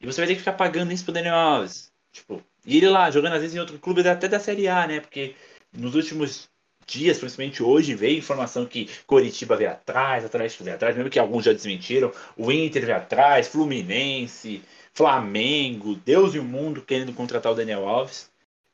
[0.00, 1.92] E você vai ter que ficar pagando isso pro Daniel Alves.
[2.12, 5.00] Tipo, e ele lá, jogando às vezes em outro clube até da Série A, né?
[5.00, 5.34] Porque
[5.72, 6.48] nos últimos
[6.86, 11.44] dias, principalmente hoje, veio informação que Coritiba veio atrás, Atlético veio atrás, mesmo que alguns
[11.44, 17.54] já desmentiram, o Inter veio atrás, Fluminense, Flamengo, Deus e o mundo querendo contratar o
[17.54, 18.30] Daniel Alves.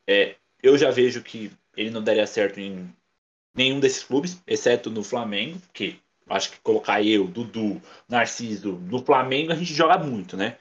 [0.07, 2.93] É, eu já vejo que ele não daria certo em
[3.55, 9.53] nenhum desses clubes, exceto no Flamengo, que acho que colocar eu, Dudu, Narciso no Flamengo
[9.53, 10.57] a gente joga muito, né?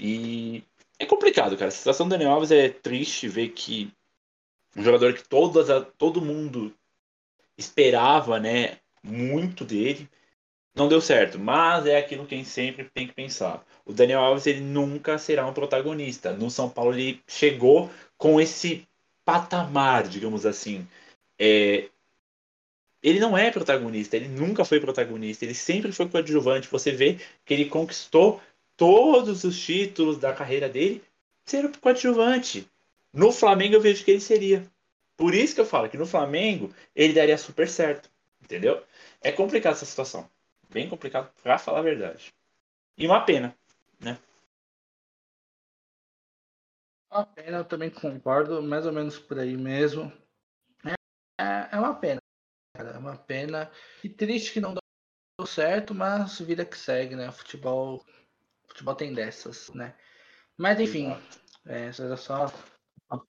[0.00, 0.62] E
[0.98, 1.68] é complicado, cara.
[1.68, 3.92] A situação do Daniel Alves é triste ver que
[4.76, 6.74] um jogador que todas, todo mundo
[7.56, 10.08] esperava, né, muito dele,
[10.74, 11.38] não deu certo.
[11.38, 13.64] Mas é aquilo que a gente sempre tem que pensar.
[13.84, 16.32] O Daniel Alves ele nunca será um protagonista.
[16.32, 18.86] No São Paulo ele chegou com esse
[19.24, 20.86] patamar, digamos assim.
[21.38, 21.88] É,
[23.02, 26.68] ele não é protagonista, ele nunca foi protagonista, ele sempre foi coadjuvante.
[26.68, 28.40] Você vê que ele conquistou
[28.76, 31.02] todos os títulos da carreira dele
[31.44, 32.70] sendo coadjuvante.
[33.12, 34.64] No Flamengo eu vejo que ele seria.
[35.16, 38.08] Por isso que eu falo que no Flamengo ele daria super certo.
[38.40, 38.82] Entendeu?
[39.20, 40.28] É complicada essa situação.
[40.70, 42.32] Bem complicado, pra falar a verdade.
[42.96, 43.54] E uma pena,
[44.00, 44.16] né?
[47.10, 50.10] Uma pena, eu também concordo, mais ou menos por aí mesmo.
[51.38, 52.21] É, é uma pena
[52.82, 52.96] cara.
[52.96, 53.70] É uma pena.
[54.02, 57.30] E triste que não deu certo, mas vida que segue, né?
[57.30, 58.04] Futebol,
[58.66, 59.94] futebol tem dessas, né?
[60.56, 61.16] Mas enfim,
[61.66, 62.52] é, era só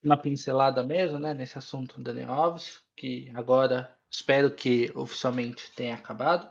[0.02, 1.32] uma pincelada mesmo, né?
[1.32, 6.48] Nesse assunto do Daniel Alves, que agora espero que oficialmente tenha acabado.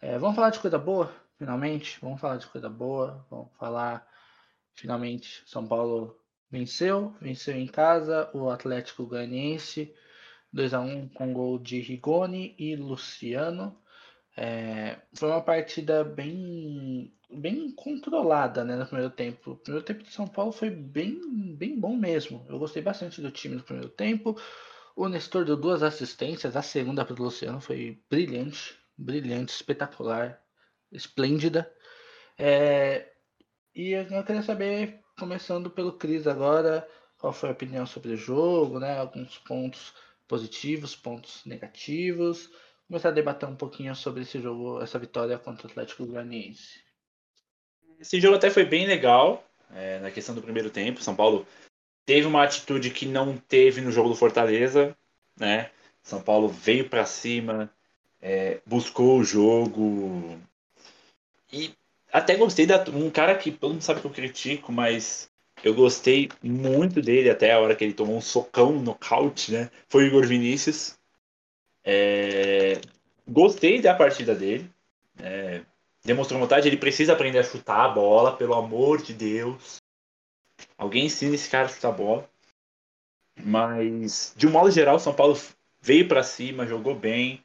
[0.00, 1.98] É, vamos falar de coisa boa, finalmente.
[2.00, 3.24] Vamos falar de coisa boa.
[3.30, 4.06] Vamos falar,
[4.74, 6.18] finalmente, São Paulo
[6.50, 9.92] venceu, venceu em casa o Atlético Goianiense
[10.54, 13.76] 2 a 1 com gol de Rigoni e Luciano.
[14.36, 19.50] É, foi uma partida bem, bem controlada né, no primeiro tempo.
[19.50, 22.46] O primeiro tempo de São Paulo foi bem, bem bom mesmo.
[22.48, 24.40] Eu gostei bastante do time no primeiro tempo.
[24.94, 30.40] O Nestor deu duas assistências, a segunda para o Luciano foi brilhante, brilhante, espetacular,
[30.92, 31.68] esplêndida.
[32.38, 33.10] É,
[33.74, 36.86] e eu queria saber, começando pelo Cris agora,
[37.18, 38.96] qual foi a opinião sobre o jogo, né?
[38.96, 39.92] Alguns pontos
[40.28, 42.50] positivos, pontos negativos.
[42.86, 46.82] Começar a debater um pouquinho sobre esse jogo, essa vitória contra o Atlético Goianiense.
[47.98, 51.02] Esse jogo até foi bem legal é, na questão do primeiro tempo.
[51.02, 51.46] São Paulo
[52.04, 54.96] teve uma atitude que não teve no jogo do Fortaleza,
[55.36, 55.70] né?
[56.02, 57.70] São Paulo veio para cima,
[58.20, 60.38] é, buscou o jogo
[61.50, 61.74] e
[62.12, 65.30] até gostei da um cara que todo mundo sabe que eu critico, mas
[65.68, 69.70] eu gostei muito dele até a hora que ele tomou um socão no nocaute, né?
[69.88, 70.98] Foi o Igor Vinícius.
[71.82, 72.80] É...
[73.26, 74.70] Gostei da partida dele.
[75.18, 75.62] É...
[76.04, 79.80] Demonstrou vontade, ele precisa aprender a chutar a bola, pelo amor de Deus.
[80.76, 82.30] Alguém ensina esse cara a chutar a bola.
[83.42, 85.38] Mas, de um modo geral, São Paulo
[85.80, 87.42] veio para cima, jogou bem.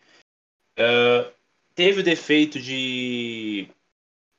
[0.78, 1.32] Uh,
[1.74, 3.70] teve o defeito de,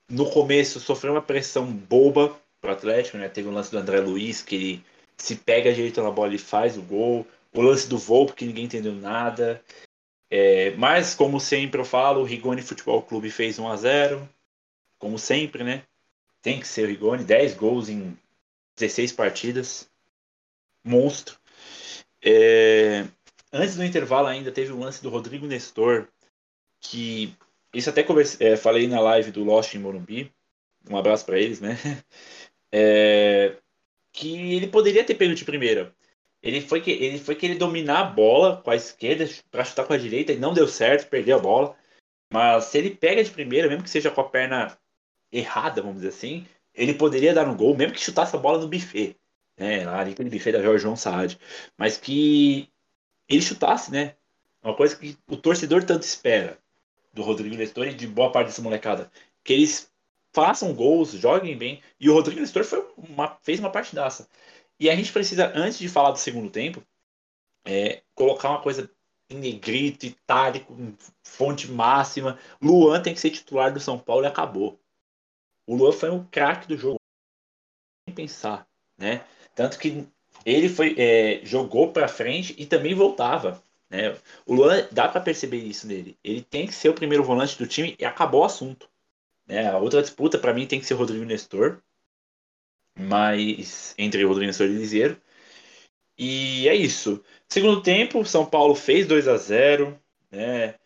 [0.08, 3.28] no começo, sofrer uma pressão boba pro Atlético, né?
[3.28, 4.84] Teve o lance do André Luiz, que ele
[5.16, 7.26] se pega direito na bola e faz o gol.
[7.52, 9.62] O lance do Volpe, que ninguém entendeu nada.
[10.30, 14.28] É, mas, como sempre eu falo, o Rigoni Futebol Clube fez 1 a 0
[14.98, 15.82] Como sempre, né?
[16.42, 17.24] Tem que ser o Rigoni.
[17.24, 18.16] 10 gols em
[18.76, 19.90] 16 partidas.
[20.84, 21.38] Monstro.
[22.22, 23.06] É,
[23.52, 26.08] antes do intervalo ainda teve o lance do Rodrigo Nestor,
[26.80, 27.34] que
[27.74, 30.32] isso até converse, é, falei na live do Lost em Morumbi.
[30.88, 31.76] Um abraço para eles, né?
[32.72, 33.56] é,
[34.12, 35.94] que ele poderia ter pego de primeira.
[36.42, 39.92] Ele foi que ele foi querer dominar a bola com a esquerda para chutar com
[39.92, 41.76] a direita e não deu certo, perdeu a bola.
[42.32, 44.78] Mas se ele pega de primeira, mesmo que seja com a perna
[45.32, 48.68] errada, vamos dizer assim, ele poderia dar um gol, mesmo que chutasse a bola no
[48.68, 49.16] buffet,
[49.56, 49.84] né?
[49.84, 51.38] Lá aquele buffet da Jorge João Saad,
[51.76, 52.68] mas que
[53.28, 54.14] ele chutasse, né?
[54.62, 56.58] Uma coisa que o torcedor tanto espera
[57.12, 59.10] do Rodrigo Nestor e de boa parte dessa molecada,
[59.42, 59.89] que eles
[60.32, 61.82] façam gols, joguem bem.
[61.98, 64.28] E o Rodrigo Nestor foi uma, fez uma partidaça.
[64.78, 66.82] E a gente precisa, antes de falar do segundo tempo,
[67.64, 68.90] é, colocar uma coisa
[69.28, 70.76] em negrito, itálico,
[71.22, 72.38] fonte máxima.
[72.60, 74.80] Luan tem que ser titular do São Paulo e acabou.
[75.66, 76.98] O Luan foi um craque do jogo.
[78.06, 78.66] Nem pensar,
[78.98, 79.24] né?
[79.54, 80.06] Tanto que
[80.44, 83.62] ele foi é, jogou para frente e também voltava.
[83.88, 84.16] Né?
[84.44, 86.18] O Luan dá para perceber isso nele.
[86.24, 88.89] Ele tem que ser o primeiro volante do time e acabou o assunto.
[89.50, 91.82] É, a outra disputa para mim tem que ser Rodrigo Nestor,
[92.96, 95.20] mas entre Rodrigo Nestor e Liseiro.
[96.16, 97.24] E é isso.
[97.48, 100.76] Segundo tempo, São Paulo fez 2 a 0, né?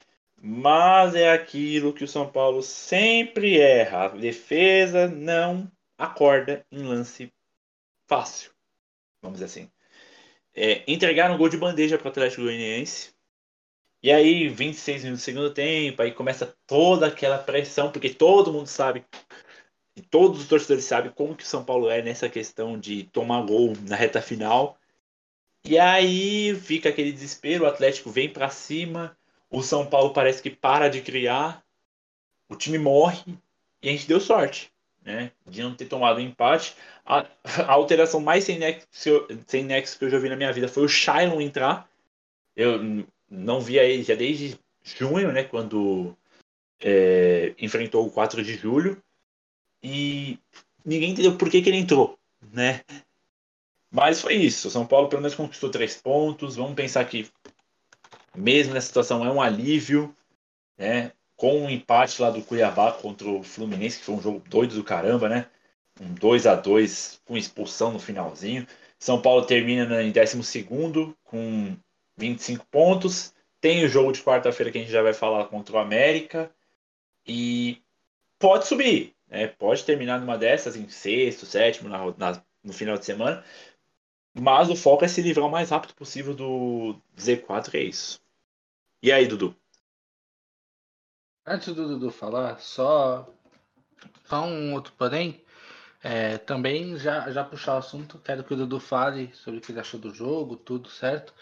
[0.40, 4.07] Mas é aquilo que o São Paulo sempre erra.
[4.07, 7.31] A defesa não acorda em lance
[8.07, 8.50] fácil.
[9.22, 9.70] Vamos dizer assim.
[10.55, 13.13] É, entregaram um gol de bandeja para o Atlético Goianiense.
[14.04, 18.66] E aí, 26 minutos do segundo tempo, aí começa toda aquela pressão, porque todo mundo
[18.66, 19.02] sabe,
[19.96, 23.40] e todos os torcedores sabem como que o São Paulo é nessa questão de tomar
[23.46, 24.78] gol na reta final.
[25.64, 29.16] E aí fica aquele desespero, o Atlético vem para cima,
[29.48, 31.64] o São Paulo parece que para de criar,
[32.50, 33.38] o time morre
[33.82, 34.70] e a gente deu sorte,
[35.02, 35.32] né?
[35.46, 36.76] De não ter tomado um empate.
[37.06, 37.26] A,
[37.66, 38.86] a alteração mais sem nexo,
[39.46, 41.88] sem nexo que eu já vi na minha vida foi o Shailon entrar.
[42.54, 45.44] Eu não via ele já desde junho, né?
[45.44, 46.16] Quando
[46.80, 49.02] é, enfrentou o 4 de julho.
[49.82, 50.38] E
[50.84, 52.18] ninguém entendeu por que, que ele entrou,
[52.52, 52.80] né?
[53.90, 54.68] Mas foi isso.
[54.68, 56.56] O São Paulo pelo menos conquistou três pontos.
[56.56, 57.30] Vamos pensar que
[58.34, 60.14] mesmo nessa situação é um alívio,
[60.76, 61.12] né?
[61.37, 64.84] Com um empate lá do Cuiabá contra o Fluminense, que foi um jogo doido do
[64.84, 65.48] caramba, né?
[66.00, 68.66] Um 2 a 2 com expulsão no finalzinho.
[68.98, 70.66] São Paulo termina em 12
[71.24, 71.76] com
[72.16, 73.35] 25 pontos.
[73.61, 76.55] Tem o jogo de quarta-feira que a gente já vai falar contra o América.
[77.27, 77.83] E
[78.38, 79.14] pode subir.
[79.27, 79.48] Né?
[79.48, 83.44] Pode terminar numa dessas, em sexto, sétimo, na, na, no final de semana.
[84.35, 88.20] Mas o foco é se livrar o mais rápido possível do Z4, é isso.
[89.03, 89.55] E aí, Dudu?
[91.46, 93.33] Antes do Dudu falar, só,
[94.24, 95.44] só um outro porém.
[96.03, 99.72] É, também já, já puxar o assunto, quero que o Dudu fale sobre o que
[99.72, 101.33] ele achou do jogo, tudo certo.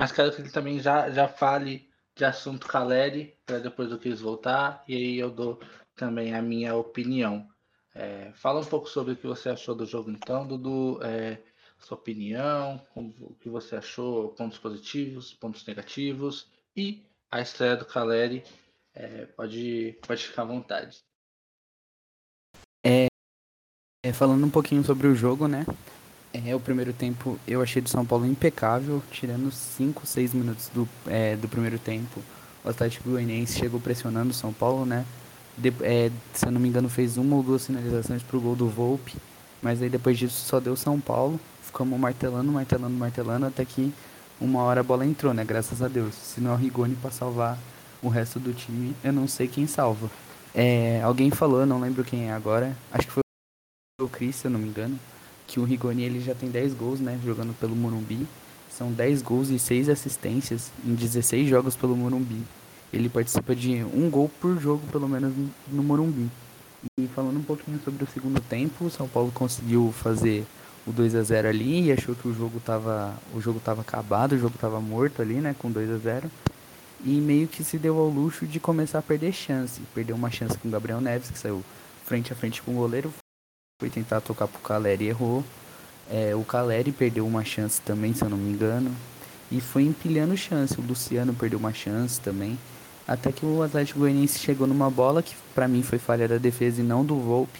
[0.00, 1.86] Mas quero que ele também já, já fale
[2.16, 5.60] de assunto Caleri, para depois do eles voltar, e aí eu dou
[5.94, 7.46] também a minha opinião.
[7.94, 10.98] É, fala um pouco sobre o que você achou do jogo então, Dudu.
[11.02, 11.36] É,
[11.78, 18.42] sua opinião, o que você achou, pontos positivos, pontos negativos e a estreia do Caleri.
[18.94, 21.04] É, pode, pode ficar à vontade.
[22.82, 23.08] É,
[24.02, 25.66] é, falando um pouquinho sobre o jogo, né?
[26.32, 30.88] É, o primeiro tempo eu achei do São Paulo impecável, tirando 5, 6 minutos do,
[31.06, 32.20] é, do primeiro tempo.
[32.64, 35.04] O Atlético Goianiense chegou pressionando o São Paulo, né?
[35.58, 38.68] De, é, se eu não me engano, fez uma ou duas finalizações pro gol do
[38.68, 39.14] Volpe,
[39.60, 41.40] mas aí depois disso só deu São Paulo.
[41.62, 43.92] Ficamos martelando, martelando, martelando, até que
[44.40, 45.44] uma hora a bola entrou, né?
[45.44, 46.14] Graças a Deus.
[46.14, 47.58] Se não é o Rigoni para salvar
[48.02, 50.08] o resto do time, eu não sei quem salva.
[50.54, 53.22] É, alguém falou, não lembro quem é agora, acho que foi
[54.00, 54.98] o Cris, se eu não me engano,
[55.50, 57.18] que o Rigoni ele já tem 10 gols, né?
[57.24, 58.24] Jogando pelo Morumbi.
[58.70, 62.40] São 10 gols e 6 assistências em 16 jogos pelo Morumbi.
[62.92, 65.34] Ele participa de um gol por jogo, pelo menos,
[65.68, 66.30] no Morumbi.
[66.96, 70.46] E falando um pouquinho sobre o segundo tempo, o São Paulo conseguiu fazer
[70.86, 74.32] o 2 a 0 ali e achou que o jogo tava o jogo tava acabado,
[74.32, 76.30] o jogo tava morto ali, né, com 2 a 0.
[77.04, 79.80] E meio que se deu ao luxo de começar a perder chance.
[79.94, 81.64] Perdeu uma chance com o Gabriel Neves, que saiu
[82.04, 83.12] frente a frente com o goleiro,
[83.80, 85.42] foi tentar tocar pro Caleri e errou.
[86.08, 88.94] É, o Caleri perdeu uma chance também, se eu não me engano.
[89.50, 90.78] E foi empilhando chance.
[90.78, 92.56] O Luciano perdeu uma chance também.
[93.08, 96.80] Até que o Atlético Goianiense chegou numa bola que para mim foi falha da defesa
[96.80, 97.58] e não do Volpe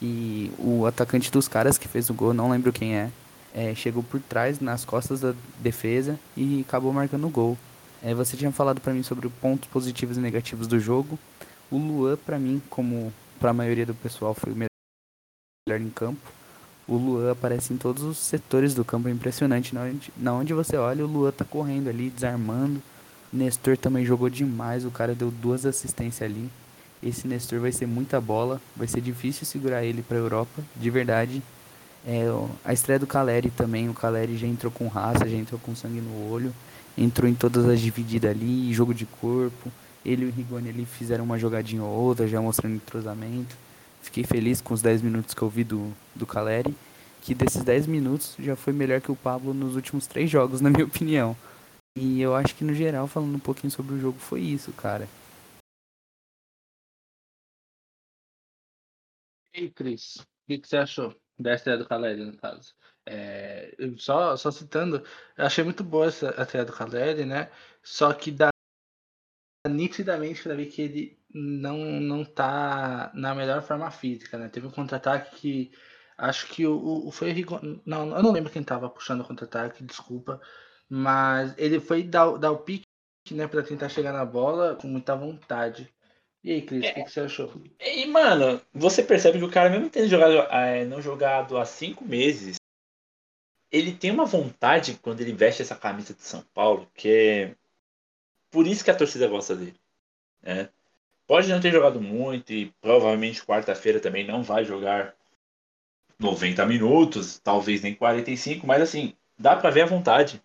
[0.00, 3.10] que o atacante dos caras que fez o gol, não lembro quem é,
[3.54, 7.56] é chegou por trás, nas costas da defesa e acabou marcando o gol.
[8.02, 11.18] É, você tinha falado para mim sobre pontos positivos e negativos do jogo.
[11.70, 14.54] O Luan, para mim, como para a maioria do pessoal, foi
[15.70, 16.20] melhor em campo.
[16.88, 19.74] O Luan aparece em todos os setores do campo, é impressionante.
[19.74, 22.82] Na onde, na onde você olha, o Luan tá correndo ali, desarmando.
[23.32, 26.50] Nestor também jogou demais, o cara deu duas assistências ali.
[27.00, 30.90] Esse Nestor vai ser muita bola, vai ser difícil segurar ele para a Europa, de
[30.90, 31.42] verdade.
[32.04, 32.24] É,
[32.64, 36.00] a estreia do Caleri também, o Caleri já entrou com raça, já entrou com sangue
[36.00, 36.52] no olho,
[36.98, 39.70] entrou em todas as divididas ali, jogo de corpo.
[40.04, 43.54] Ele e o Rigoni ali fizeram uma jogadinha ou outra, já mostrando entrosamento.
[44.02, 46.74] Fiquei feliz com os 10 minutos que eu vi do, do Caleri,
[47.22, 50.70] que desses 10 minutos já foi melhor que o Pablo nos últimos três jogos, na
[50.70, 51.36] minha opinião.
[51.96, 55.08] E eu acho que no geral, falando um pouquinho sobre o jogo, foi isso, cara.
[59.52, 62.74] E Cris, o que, você achou da estreia do Caleri, no caso?
[63.04, 65.04] É, só, só citando,
[65.36, 67.50] eu achei muito boa essa a estreia do Caleri, né?
[67.82, 68.50] Só que dá
[69.68, 74.48] nitidamente para ver que ele não, não tá na melhor forma física, né?
[74.48, 75.72] Teve um contra-ataque que
[76.16, 77.34] acho que o, o foi
[77.86, 80.40] não, eu não lembro quem tava puxando o contra-ataque, desculpa,
[80.88, 82.84] mas ele foi dar, dar o pique,
[83.30, 85.92] né, para tentar chegar na bola com muita vontade.
[86.42, 86.92] E aí, Cris, o é.
[86.92, 87.52] que, que, você achou?
[87.78, 92.04] E, mano, você percebe que o cara, mesmo tendo jogado, é, não jogado há cinco
[92.04, 92.56] meses,
[93.70, 97.56] ele tem uma vontade quando ele veste essa camisa de São Paulo, que é
[98.50, 99.78] por isso que a torcida gosta dele.
[100.42, 100.70] Né?
[101.30, 105.14] Pode não ter jogado muito e provavelmente quarta-feira também não vai jogar
[106.18, 110.42] 90 minutos, talvez nem 45, mas assim, dá para ver a vontade.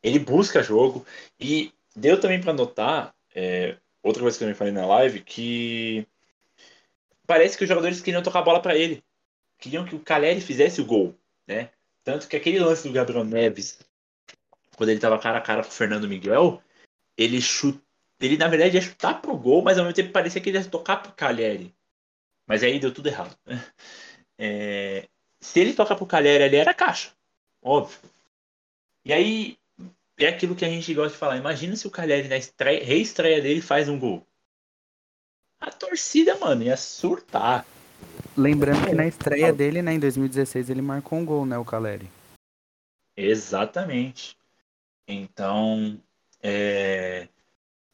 [0.00, 1.04] Ele busca jogo
[1.40, 6.06] e deu também para notar, é, outra coisa que eu também falei na live, que
[7.26, 9.02] parece que os jogadores queriam tocar a bola para ele.
[9.58, 11.18] Queriam que o Caleri fizesse o gol,
[11.48, 11.68] né?
[12.04, 13.80] Tanto que aquele lance do Gabriel Neves,
[14.76, 16.62] quando ele tava cara a cara com o Fernando Miguel,
[17.16, 17.82] ele chuta,
[18.20, 20.64] ele na verdade ia chutar pro gol, mas ao mesmo tempo parecia que ele ia
[20.64, 21.74] tocar pro Caleri.
[22.46, 23.36] Mas aí deu tudo errado.
[24.42, 25.06] É,
[25.38, 27.12] se ele toca pro Caleri ali, era caixa.
[27.60, 27.98] Óbvio.
[29.04, 29.58] E aí,
[30.18, 31.36] é aquilo que a gente gosta de falar.
[31.36, 34.26] Imagina se o Caleri na estreia, reestreia dele faz um gol.
[35.60, 37.66] A torcida, mano, ia surtar.
[38.34, 42.10] Lembrando que na estreia dele, né, em 2016, ele marcou um gol, né, o Caleri.
[43.14, 44.38] Exatamente.
[45.06, 46.00] Então,
[46.42, 47.28] é...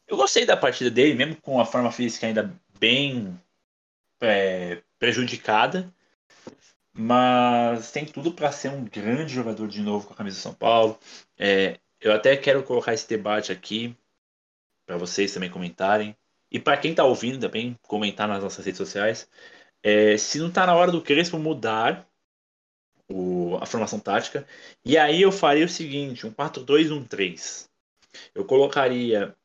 [0.07, 3.39] eu gostei da partida dele, mesmo com a forma física ainda bem
[4.21, 5.93] é, prejudicada,
[6.93, 10.53] mas tem tudo para ser um grande jogador de novo com a camisa de São
[10.53, 10.99] Paulo.
[11.37, 13.95] É, eu até quero colocar esse debate aqui
[14.85, 16.15] para vocês também comentarem.
[16.49, 19.29] E para quem está ouvindo também, comentar nas nossas redes sociais.
[19.83, 22.07] É, se não está na hora do Crespo mudar
[23.09, 24.47] o, a formação tática.
[24.83, 27.67] E aí eu faria o seguinte: um 4-2-1-3.
[28.33, 29.35] Eu colocaria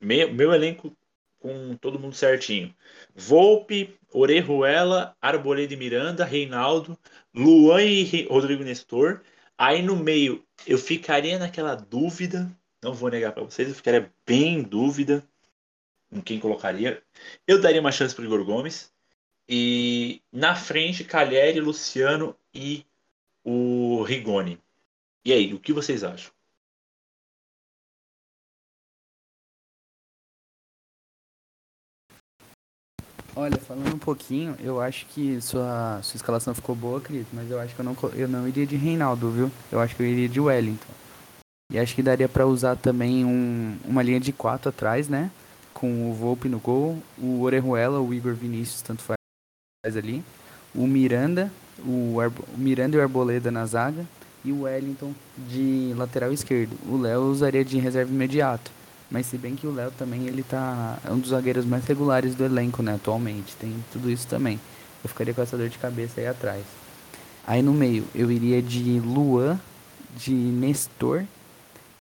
[0.00, 0.96] meu, meu elenco
[1.38, 2.74] com todo mundo certinho.
[3.14, 6.98] Volpe, Orejuela, Arboleda e Miranda, Reinaldo,
[7.34, 9.20] Luan e Rodrigo Nestor.
[9.56, 12.50] Aí no meio eu ficaria naquela dúvida,
[12.82, 15.24] não vou negar para vocês, eu ficaria bem em dúvida
[16.10, 17.02] em quem colocaria.
[17.46, 18.92] Eu daria uma chance para Igor Gomes.
[19.48, 22.84] E na frente, Calheri, Luciano e
[23.42, 24.60] o Rigoni.
[25.24, 26.32] E aí, o que vocês acham?
[33.40, 37.60] Olha, falando um pouquinho, eu acho que sua, sua escalação ficou boa, Cris, mas eu
[37.60, 39.48] acho que eu não, eu não iria de Reinaldo, viu?
[39.70, 40.92] Eu acho que eu iria de Wellington.
[41.72, 45.30] E acho que daria para usar também um, uma linha de quatro atrás, né?
[45.72, 50.24] Com o Volpe no gol, o Orejuela, o Igor Vinícius, tanto faz ali,
[50.74, 51.48] o Miranda,
[51.86, 54.04] o, Arbo, o Miranda e o Arboleda na zaga
[54.44, 56.76] e o Wellington de lateral esquerdo.
[56.88, 58.77] O Léo usaria de reserva imediato.
[59.10, 62.34] Mas se bem que o Léo também ele tá é um dos zagueiros mais regulares
[62.34, 63.56] do elenco, né, atualmente.
[63.56, 64.60] Tem tudo isso também.
[65.02, 66.64] Eu ficaria com essa dor de cabeça aí atrás.
[67.46, 69.58] Aí no meio eu iria de Luan,
[70.16, 71.24] de Nestor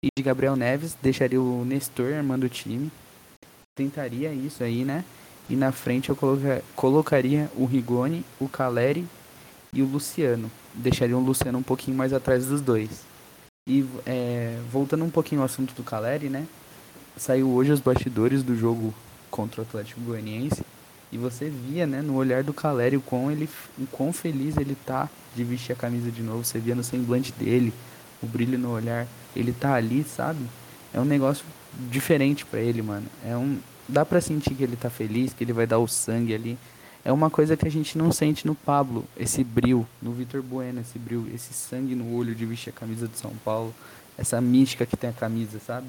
[0.03, 2.91] e de Gabriel Neves, deixaria o Nestor armando o time.
[3.75, 5.05] Tentaria isso aí, né?
[5.51, 9.07] E na frente eu coloca, colocaria o Rigoni, o Caleri
[9.73, 10.51] e o Luciano.
[10.75, 13.05] Deixaria o Luciano um pouquinho mais atrás dos dois.
[13.69, 16.47] E é, voltando um pouquinho ao assunto do Caleri, né?
[17.17, 18.95] Saiu hoje os bastidores do jogo
[19.31, 20.63] contra o Atlético Goianiense
[21.11, 23.49] e você via, né, no olhar do Caleri o quão ele,
[23.79, 26.45] o quão feliz ele tá de vestir a camisa de novo.
[26.45, 27.73] Você via no semblante dele,
[28.23, 29.07] o brilho no olhar.
[29.35, 30.41] Ele tá ali, sabe?
[30.93, 31.45] É um negócio
[31.91, 33.07] diferente para ele, mano.
[33.25, 33.59] É um
[33.89, 36.59] dá para sentir que ele tá feliz, que ele vai dar o sangue ali.
[37.05, 40.81] É uma coisa que a gente não sente no Pablo, esse brilho, no Vitor Bueno,
[40.81, 43.73] esse brilho, esse sangue no olho de vestir a camisa do São Paulo,
[44.19, 45.87] essa mística que tem a camisa, sabe?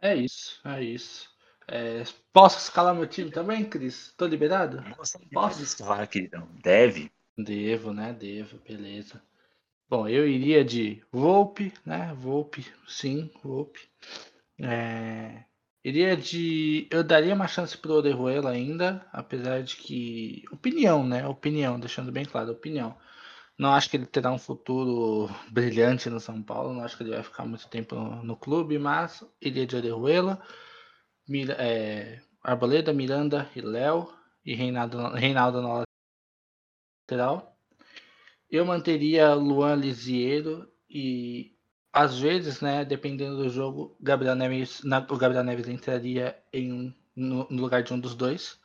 [0.00, 1.28] É isso, é isso.
[1.68, 4.12] É, posso escalar meu time também, Cris?
[4.16, 4.80] Tô liberado?
[4.96, 6.48] Nossa, posso escalar, queridão?
[6.62, 7.10] Deve?
[7.36, 8.12] Devo, né?
[8.12, 9.20] Devo, beleza.
[9.88, 12.12] Bom, eu iria de Volpe, né?
[12.14, 13.80] Volpe, sim, Volpe.
[14.60, 15.44] É,
[15.84, 16.88] iria de.
[16.90, 20.44] Eu daria uma chance pro Orejuela ainda, apesar de que.
[20.52, 21.26] Opinião, né?
[21.26, 22.96] Opinião, deixando bem claro, opinião.
[23.58, 26.74] Não acho que ele terá um futuro brilhante no São Paulo.
[26.74, 30.42] Não acho que ele vai ficar muito tempo no, no clube, mas iria de Orejuela,
[31.28, 34.12] Mir, é, Arboleda, Miranda e Léo
[34.44, 35.84] e Reinaldo, Reinaldo na
[37.08, 37.58] lateral.
[38.50, 41.56] Eu manteria Luan Lisiero e
[41.92, 47.46] às vezes, né, dependendo do jogo, Gabriel Neves, na, o Gabriel Neves entraria em, no,
[47.48, 48.60] no lugar de um dos dois.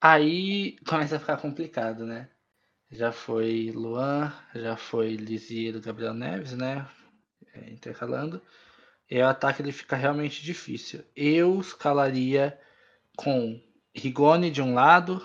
[0.00, 2.28] Aí começa a ficar complicado, né?
[2.90, 6.88] Já foi Luan, já foi Lisiero, Gabriel Neves, né?
[7.54, 8.40] É, intercalando.
[9.10, 11.04] E o ataque ele fica realmente difícil.
[11.14, 12.58] Eu escalaria
[13.16, 13.60] com
[13.94, 15.24] Rigoni de um lado,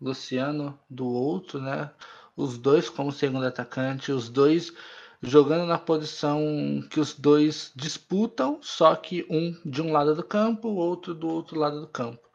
[0.00, 1.90] Luciano do outro, né?
[2.36, 4.72] Os dois como segundo atacante, os dois
[5.22, 6.40] jogando na posição
[6.90, 11.28] que os dois disputam, só que um de um lado do campo, o outro do
[11.28, 12.26] outro lado do campo.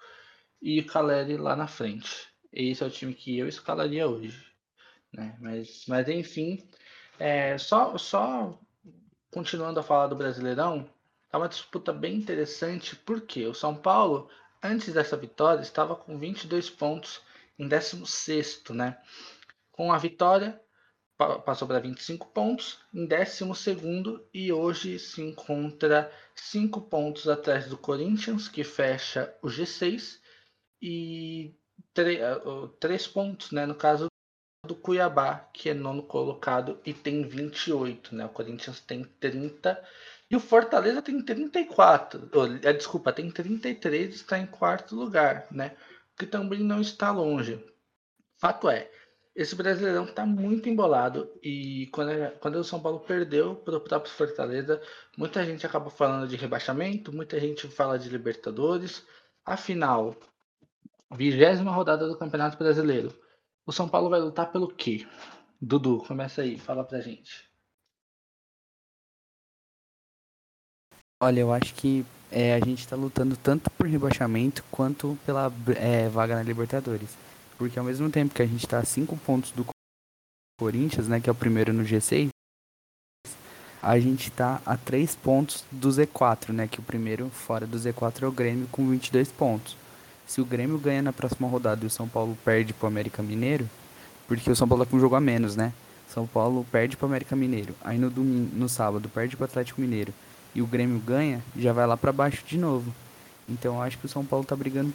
[0.61, 2.27] E Caleri lá na frente.
[2.55, 4.41] Esse é o time que eu escalaria hoje.
[5.11, 5.35] Né?
[5.41, 6.65] Mas, mas enfim,
[7.19, 8.57] é, só, só
[9.29, 10.89] continuando a falar do Brasileirão,
[11.29, 14.29] tá uma disputa bem interessante, porque o São Paulo,
[14.63, 17.21] antes dessa vitória, estava com 22 pontos
[17.59, 18.97] em 16, né?
[19.71, 20.59] Com a vitória,
[21.17, 28.47] passou para 25 pontos, em 12 e hoje se encontra 5 pontos atrás do Corinthians,
[28.47, 30.19] que fecha o G6,
[30.81, 31.53] e
[32.79, 34.07] 3 pontos, né, no caso
[34.65, 38.25] do Cuiabá, que é nono colocado e tem 28, né?
[38.25, 39.81] O Corinthians tem 30
[40.29, 42.29] e o Fortaleza tem 34.
[42.33, 45.75] Oh, desculpa, tem 33 e está em quarto lugar, né?
[46.17, 47.63] Que também não está longe.
[48.37, 48.89] Fato é,
[49.35, 54.11] esse Brasileirão está muito embolado e quando, quando o São Paulo perdeu para o próprio
[54.11, 54.81] Fortaleza,
[55.17, 59.05] muita gente acaba falando de rebaixamento, muita gente fala de Libertadores.
[59.45, 60.15] Afinal,
[61.13, 63.13] vigésima rodada do Campeonato Brasileiro.
[63.65, 65.07] O São Paulo vai lutar pelo quê?
[65.61, 67.49] Dudu, começa aí, fala pra gente.
[71.21, 76.09] Olha, eu acho que é, a gente está lutando tanto por rebaixamento quanto pela é,
[76.09, 77.17] vaga na Libertadores.
[77.57, 79.65] Porque ao mesmo tempo que a gente está a 5 pontos do
[80.59, 82.29] Corinthians, né, que é o primeiro no G6,
[83.81, 88.23] a gente está a 3 pontos do Z4, né, que o primeiro fora do Z4
[88.23, 89.77] é o Grêmio com 22 pontos.
[90.27, 93.69] Se o Grêmio ganha na próxima rodada e o São Paulo perde pro América Mineiro,
[94.27, 95.71] porque o São Paulo tá com um jogo a menos, né?
[96.07, 97.75] São Paulo perde pro América Mineiro.
[97.83, 100.13] Aí no domingo, no sábado perde pro Atlético Mineiro
[100.53, 102.93] e o Grêmio ganha, já vai lá para baixo de novo.
[103.47, 104.93] Então eu acho que o São Paulo tá brigando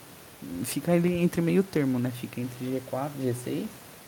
[0.64, 2.11] fica entre meio termo, né?
[2.11, 3.64] Fica entre G4, G6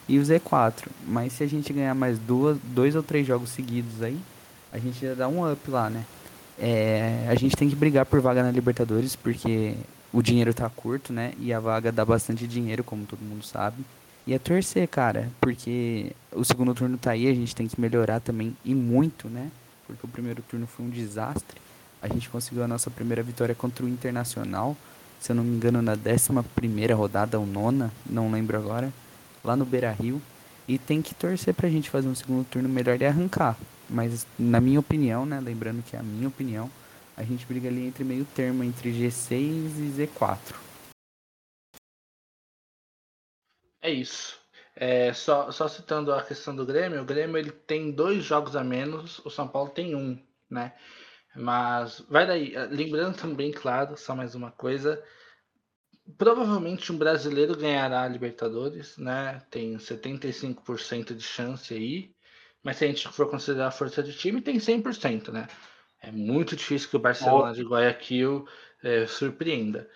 [0.09, 0.87] e o Z4.
[1.07, 4.19] Mas se a gente ganhar mais duas, dois ou três jogos seguidos aí,
[4.73, 6.05] a gente já dá um up lá, né?
[6.59, 9.75] É, a gente tem que brigar por vaga na Libertadores, porque
[10.13, 11.33] o dinheiro tá curto, né?
[11.39, 13.83] E a vaga dá bastante dinheiro, como todo mundo sabe.
[14.27, 18.21] E é torcer, cara, porque o segundo turno tá aí, a gente tem que melhorar
[18.21, 19.51] também, e muito, né?
[19.87, 21.61] Porque o primeiro turno foi um desastre.
[22.01, 24.77] A gente conseguiu a nossa primeira vitória contra o Internacional,
[25.21, 28.93] se eu não me engano, na 11 rodada ou nona, não lembro agora,
[29.43, 30.21] lá no Beira Rio.
[30.69, 33.57] E tem que torcer pra gente fazer um segundo turno melhor e arrancar.
[33.91, 36.71] Mas, na minha opinião, né, lembrando que é a minha opinião,
[37.17, 40.55] a gente briga ali entre meio termo, entre G6 e Z4.
[43.81, 44.41] É isso.
[44.75, 48.65] É, só, só citando a questão do Grêmio, o Grêmio ele tem dois jogos a
[48.65, 50.73] menos, o São Paulo tem um, né?
[51.35, 52.55] Mas vai daí.
[52.55, 55.03] Eh, lembrando também, claro, só mais uma coisa.
[56.19, 59.43] Provavelmente um brasileiro ganhará a Libertadores, né?
[59.51, 62.15] Tem 75% de chance aí.
[62.63, 65.49] Mas se a gente for considerar a força de time, tem 100%, né?
[66.03, 68.47] É muito difícil que o Barcelona de Guayaquil
[68.83, 69.89] é, surpreenda.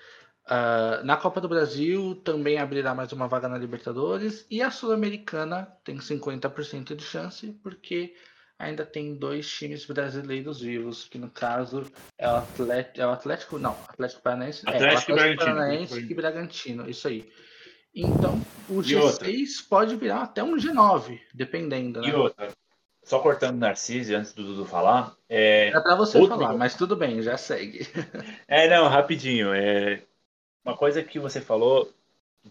[0.47, 5.67] Uh, na Copa do Brasil também abrirá mais uma vaga na Libertadores e a Sul-Americana
[5.83, 8.15] tem 50% de chance, porque
[8.57, 13.59] ainda tem dois times brasileiros vivos, que no caso é o Atlético, é o Atlético
[13.59, 17.29] não, Atlético Paranaense, Atlético, é, o Atlético Paranaense e Bragantino, isso aí.
[17.93, 22.11] Então, o G6 pode virar até um G9, dependendo, né?
[22.11, 22.53] E outra,
[23.07, 25.69] só cortando Narcisse antes do Dudu falar, é...
[25.69, 26.37] é para você outro...
[26.37, 27.87] falar, mas tudo bem, já segue.
[28.49, 30.03] é, não, rapidinho, é
[30.65, 31.89] uma coisa que você falou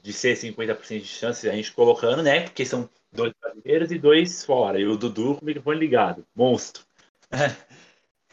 [0.01, 2.43] de ser 50% de chance, a gente colocando, né?
[2.43, 4.80] Porque são dois brasileiros e dois fora.
[4.80, 6.26] E o Dudu com o microfone ligado.
[6.34, 6.84] Monstro.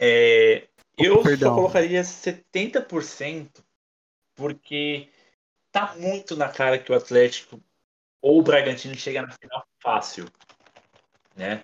[0.05, 0.67] É,
[0.99, 1.51] eu Perdão.
[1.51, 3.63] só colocaria 70%
[4.35, 5.09] porque
[5.71, 7.63] tá muito na cara que o Atlético
[8.21, 10.27] ou o Bragantino chega na final fácil.
[11.37, 11.63] Né?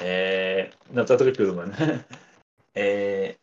[0.00, 0.70] É...
[0.90, 1.72] Não, tá tranquilo, mano.
[2.80, 3.34] É...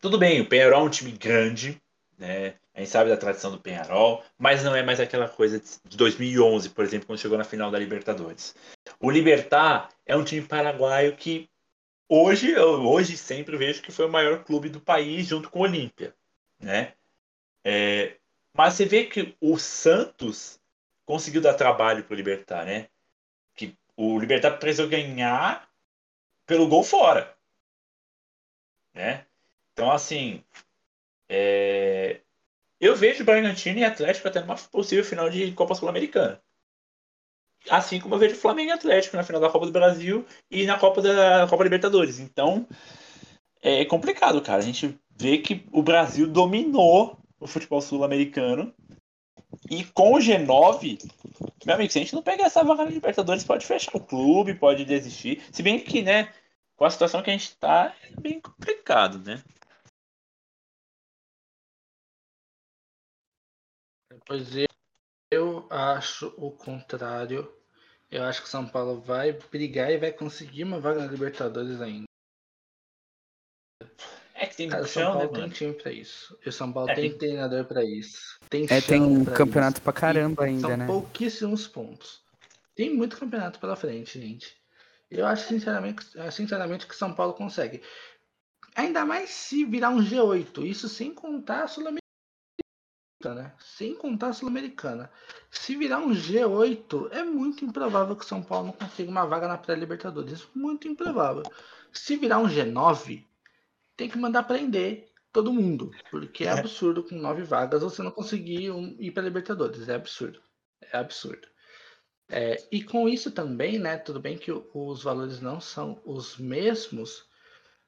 [0.00, 1.82] Tudo bem, o Penharol é um time grande,
[2.16, 2.54] né?
[2.72, 6.70] A gente sabe da tradição do Penharol, mas não é mais aquela coisa de 2011,
[6.70, 8.54] por exemplo, quando chegou na final da Libertadores.
[9.00, 11.50] O Libertar é um time paraguaio que
[12.08, 15.62] hoje, eu, hoje sempre vejo que foi o maior clube do país junto com o
[15.62, 16.14] Olímpia,
[16.60, 16.92] né?
[17.64, 18.16] É,
[18.54, 20.60] mas você vê que o Santos
[21.04, 22.88] conseguiu dar trabalho para o Libertar, né?
[23.98, 25.68] O Libertar precisou ganhar
[26.46, 27.36] pelo gol fora,
[28.94, 29.26] né?
[29.72, 30.42] Então assim,
[31.28, 32.20] é,
[32.80, 36.40] eu vejo Bragantino e Atlético até numa possível final de Copa Sul-Americana.
[37.68, 40.78] Assim como eu vejo Flamengo e Atlético na final da Copa do Brasil e na
[40.78, 42.20] Copa da Copa Libertadores.
[42.20, 42.68] Então,
[43.60, 44.58] é complicado, cara.
[44.58, 48.72] A gente vê que o Brasil dominou o futebol sul-americano.
[49.70, 50.98] E com o G9,
[51.64, 54.54] meu amigo, se a gente não pegar essa vaga na Libertadores, pode fechar o clube,
[54.54, 55.42] pode desistir.
[55.52, 56.32] Se bem que, né,
[56.76, 59.42] com a situação que a gente tá, é bem complicado, né?
[64.26, 64.48] Pois
[65.30, 67.52] eu acho o contrário.
[68.10, 72.07] Eu acho que São Paulo vai brigar e vai conseguir uma vaga na Libertadores ainda.
[74.40, 75.52] É que tem Cara, São Paulo né, tem mano?
[75.52, 76.38] time pra isso.
[76.46, 78.38] E o São Paulo é, tem, tem treinador pra isso.
[78.48, 79.82] Tem é, tem um campeonato isso.
[79.82, 80.86] pra caramba e ainda, são né?
[80.86, 82.22] pouquíssimos pontos.
[82.76, 84.56] Tem muito campeonato pela frente, gente.
[85.10, 87.82] Eu acho sinceramente, sinceramente que São Paulo consegue.
[88.76, 91.98] Ainda mais se virar um G8, isso sem contar a Sul-Americana,
[93.24, 93.52] né?
[93.58, 95.10] Sem contar a Sul-Americana.
[95.50, 99.58] Se virar um G8, é muito improvável que São Paulo não consiga uma vaga na
[99.58, 100.46] pré-Libertadores.
[100.54, 101.42] Muito improvável.
[101.92, 103.24] Se virar um G9,
[103.98, 108.70] tem que mandar prender todo mundo, porque é absurdo com nove vagas você não conseguir
[108.70, 109.88] um, ir para Libertadores.
[109.88, 110.40] É absurdo.
[110.80, 111.46] É absurdo.
[112.30, 113.98] É, e com isso também, né?
[113.98, 117.24] Tudo bem que os valores não são os mesmos,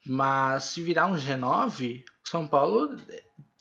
[0.04, 2.96] mas se virar um G9, São Paulo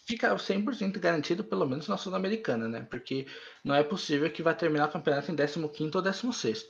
[0.08, 2.88] fica 100% garantido, pelo menos na Sul-Americana, né?
[2.90, 3.28] Porque
[3.64, 6.66] não é possível que vá terminar o campeonato em 15 ou 16.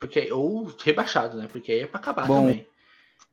[0.00, 1.46] Porque, ou rebaixado, né?
[1.46, 2.66] Porque aí é para acabar Bom, também.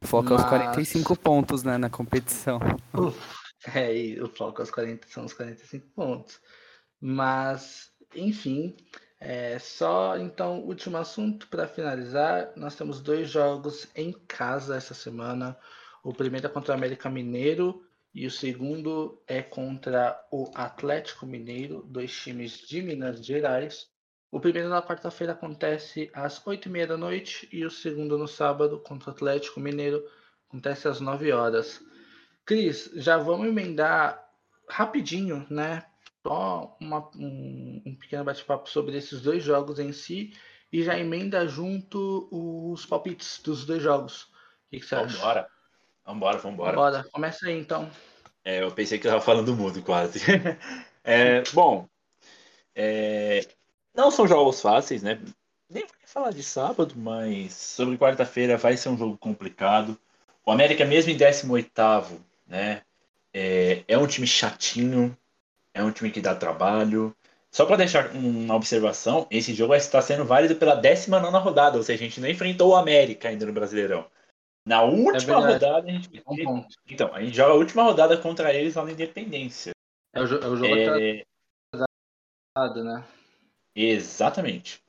[0.01, 0.43] Foca Mas...
[0.43, 2.59] os 45 pontos né, na competição.
[3.73, 6.39] é, e o foco aos 40, são os 45 pontos.
[6.99, 8.75] Mas, enfim,
[9.19, 12.51] é, só então, último assunto para finalizar.
[12.55, 15.57] Nós temos dois jogos em casa essa semana.
[16.03, 17.83] O primeiro é contra o América Mineiro
[18.13, 23.87] e o segundo é contra o Atlético Mineiro, dois times de Minas Gerais.
[24.31, 29.09] O primeiro na quarta-feira acontece às 8h30 da noite e o segundo no sábado contra
[29.09, 30.05] o Atlético Mineiro
[30.49, 31.81] acontece às 9 horas.
[32.45, 34.25] Cris, já vamos emendar
[34.67, 35.85] rapidinho, né?
[36.27, 40.33] só uma, um, um pequeno bate-papo sobre esses dois jogos em si
[40.71, 44.23] e já emenda junto os palpites dos dois jogos.
[44.23, 45.17] O que, que você acha?
[45.17, 45.47] Vambora.
[46.05, 46.71] Vambora, vambora.
[46.71, 47.03] Vambora.
[47.11, 47.89] Começa aí então.
[48.43, 50.19] É, eu pensei que eu estava falando mudo quase.
[51.03, 51.87] é, bom,
[52.75, 53.47] é,
[53.97, 55.19] não são jogos fáceis, né?
[55.67, 59.97] Nem vou falar de sábado, mas sobre quarta-feira vai ser um jogo complicado.
[60.45, 61.71] O América, mesmo em 18,
[62.45, 62.83] né?
[63.33, 65.17] É, é um time chatinho,
[65.73, 67.13] é um time que dá trabalho.
[67.51, 72.03] Só para deixar uma observação, esse jogo está sendo válido pela 19 rodada, ou seja,
[72.03, 74.05] a gente não enfrentou o América ainda no Brasileirão.
[74.63, 76.23] Na última é rodada, a gente.
[76.27, 79.71] Um então, a gente joga a última rodada contra eles lá na Independência.
[80.13, 81.23] É o, é o jogo é...
[81.73, 83.03] atrasado, né?
[83.77, 84.81] Exatamente.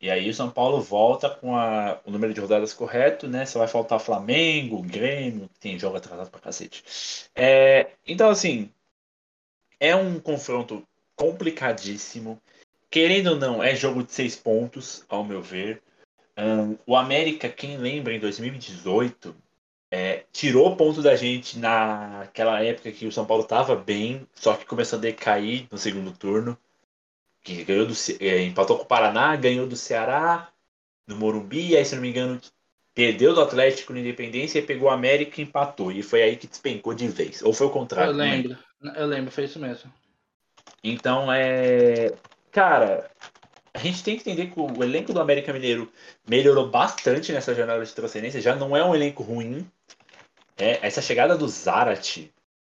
[0.00, 3.46] E aí o São Paulo volta com a, o número de rodadas correto, né?
[3.46, 6.82] Só vai faltar Flamengo, Grêmio, que tem jogo atrasado pra cacete.
[7.36, 8.68] É, então, assim,
[9.78, 10.84] é um confronto
[11.14, 12.42] complicadíssimo.
[12.90, 15.80] Querendo ou não, é jogo de seis pontos, ao meu ver.
[16.36, 19.36] Um, o América, quem lembra, em 2018,
[19.88, 24.66] é, tirou ponto da gente naquela época que o São Paulo estava bem, só que
[24.66, 26.58] começou a decair no segundo turno.
[27.42, 30.48] Que ganhou do, é, empatou com o Paraná, ganhou do Ceará,
[31.06, 32.40] no Morumbi, aí, se não me engano,
[32.94, 35.90] perdeu do Atlético na Independência e pegou o América e empatou.
[35.90, 37.42] E foi aí que despencou de vez.
[37.42, 38.12] Ou foi o contrário?
[38.12, 38.58] Eu lembro.
[38.96, 39.92] Eu lembro, foi isso mesmo.
[40.82, 42.12] Então, é.
[42.50, 43.10] Cara,
[43.72, 45.90] a gente tem que entender que o elenco do América Mineiro
[46.28, 48.40] melhorou bastante nessa janela de transferência.
[48.40, 49.66] Já não é um elenco ruim.
[50.58, 52.30] É, essa chegada do Zarate,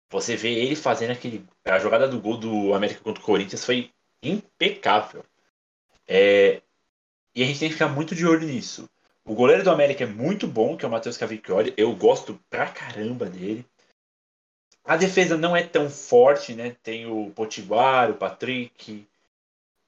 [0.09, 1.45] você vê ele fazendo aquele.
[1.65, 3.91] A jogada do gol do América contra o Corinthians foi
[4.22, 5.26] impecável.
[6.07, 6.61] É,
[7.34, 8.89] e a gente tem que ficar muito de olho nisso.
[9.24, 11.74] O goleiro do América é muito bom, que é o Matheus Cavicchioli.
[11.78, 13.65] Eu gosto pra caramba dele.
[14.84, 16.76] A defesa não é tão forte, né?
[16.82, 19.07] Tem o Potiguar, o Patrick,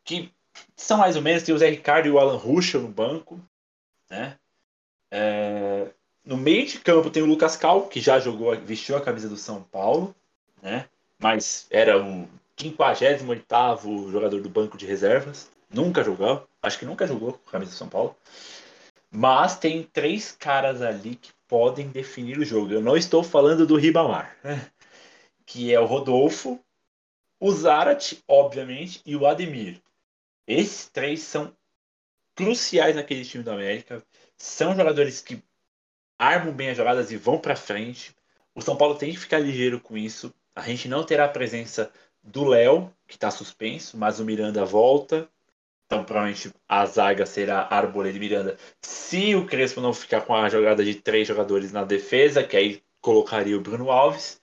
[0.04, 0.32] que
[0.76, 1.44] são mais ou menos.
[1.44, 3.40] Tem o Zé Ricardo e o Alan Ruschel no banco,
[4.10, 4.38] né?
[5.12, 5.92] É...
[6.24, 9.36] No meio de campo tem o Lucas Cal, que já jogou, vestiu a camisa do
[9.36, 10.16] São Paulo,
[10.62, 10.88] né?
[11.20, 15.50] Mas era o 58 jogador do banco de reservas.
[15.70, 18.16] Nunca jogou, acho que nunca jogou com a camisa do São Paulo.
[19.10, 22.74] Mas tem três caras ali que podem definir o jogo.
[22.74, 24.36] Eu não estou falando do Ribamar,
[25.46, 26.60] que é o Rodolfo,
[27.40, 29.82] o Zarat, obviamente, e o Ademir.
[30.48, 31.56] Esses três são
[32.36, 34.04] cruciais naquele time do América.
[34.38, 35.44] São jogadores que
[36.18, 38.16] armam bem as jogadas e vão para frente.
[38.56, 40.34] O São Paulo tem que ficar ligeiro com isso.
[40.56, 41.92] A gente não terá a presença
[42.24, 45.30] do Léo, que está suspenso, mas o Miranda volta.
[45.86, 48.58] Então, provavelmente a zaga será Arboleda e Miranda.
[48.82, 52.84] Se o Crespo não ficar com a jogada de três jogadores na defesa, que aí
[53.02, 54.42] colocaria o Bruno Alves,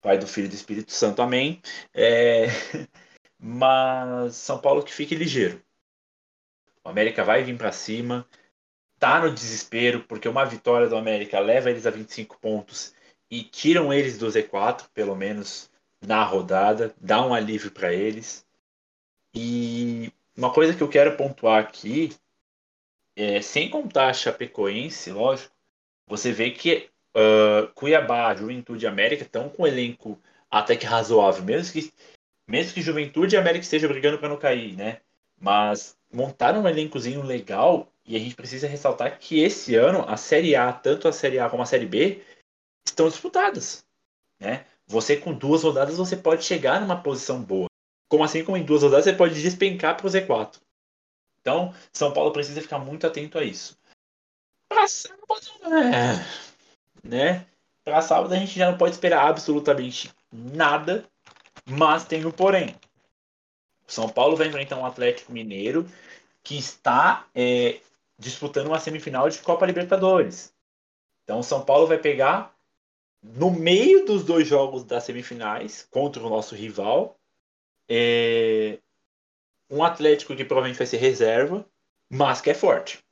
[0.00, 1.60] pai do Filho do Espírito Santo, amém.
[1.94, 2.46] É...
[3.38, 5.62] Mas São Paulo que fique ligeiro.
[6.84, 8.26] O América vai vir para cima.
[8.98, 12.92] Tá no desespero, porque uma vitória do América leva eles a 25 pontos
[13.30, 15.67] e tiram eles do Z4, pelo menos
[16.00, 18.46] na rodada, dá um alívio para eles.
[19.34, 22.14] E uma coisa que eu quero pontuar aqui,
[23.16, 25.54] é, sem contar a Chapecoense, lógico,
[26.06, 30.18] você vê que uh, Cuiabá, Juventude e América estão com um elenco
[30.50, 31.92] até que razoável, mesmo que,
[32.46, 35.00] mesmo que Juventude e América estejam brigando para não cair, né?
[35.40, 40.56] Mas montaram um elencozinho legal E a gente precisa ressaltar que esse ano a Série
[40.56, 42.22] A, tanto a Série A como a Série B,
[42.86, 43.84] estão disputadas.
[44.40, 44.64] Né?
[44.88, 47.68] Você com duas rodadas você pode chegar numa posição boa.
[48.08, 50.58] Como assim como em duas rodadas você pode despencar para o Z4.
[51.40, 53.78] Então, São Paulo precisa ficar muito atento a isso.
[54.68, 55.24] Para sábado,
[55.64, 57.46] é, né?
[57.84, 61.04] Para sábado a gente já não pode esperar absolutamente nada,
[61.66, 62.74] mas tem um porém.
[63.86, 65.86] O São Paulo vai enfrentar um Atlético Mineiro
[66.42, 67.80] que está é,
[68.18, 70.52] disputando uma semifinal de Copa Libertadores.
[71.24, 72.54] Então o São Paulo vai pegar
[73.22, 77.18] no meio dos dois jogos das semifinais contra o nosso rival
[77.88, 78.78] é,
[79.70, 81.68] um Atlético que provavelmente vai ser reserva,
[82.10, 83.04] mas que é forte.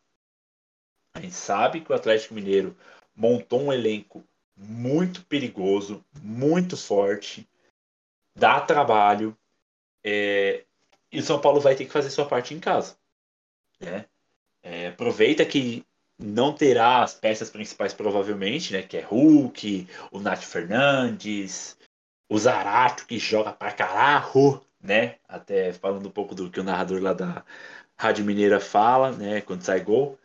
[1.14, 2.76] A gente sabe que o Atlético Mineiro
[3.14, 4.22] montou um elenco
[4.56, 7.48] muito perigoso, muito forte,
[8.34, 9.36] dá trabalho,
[10.04, 10.64] é,
[11.10, 12.98] e o São Paulo vai ter que fazer sua parte em casa.
[13.80, 14.06] Né?
[14.62, 15.84] É, aproveita que
[16.18, 18.82] não terá as peças principais provavelmente, né?
[18.82, 21.76] Que é Hulk, o Nath Fernandes,
[22.28, 25.16] o Zarato que joga pra caralho, né?
[25.28, 27.44] Até falando um pouco do que o narrador lá da
[27.98, 29.40] Rádio Mineira fala, né?
[29.40, 30.18] Quando sai gol.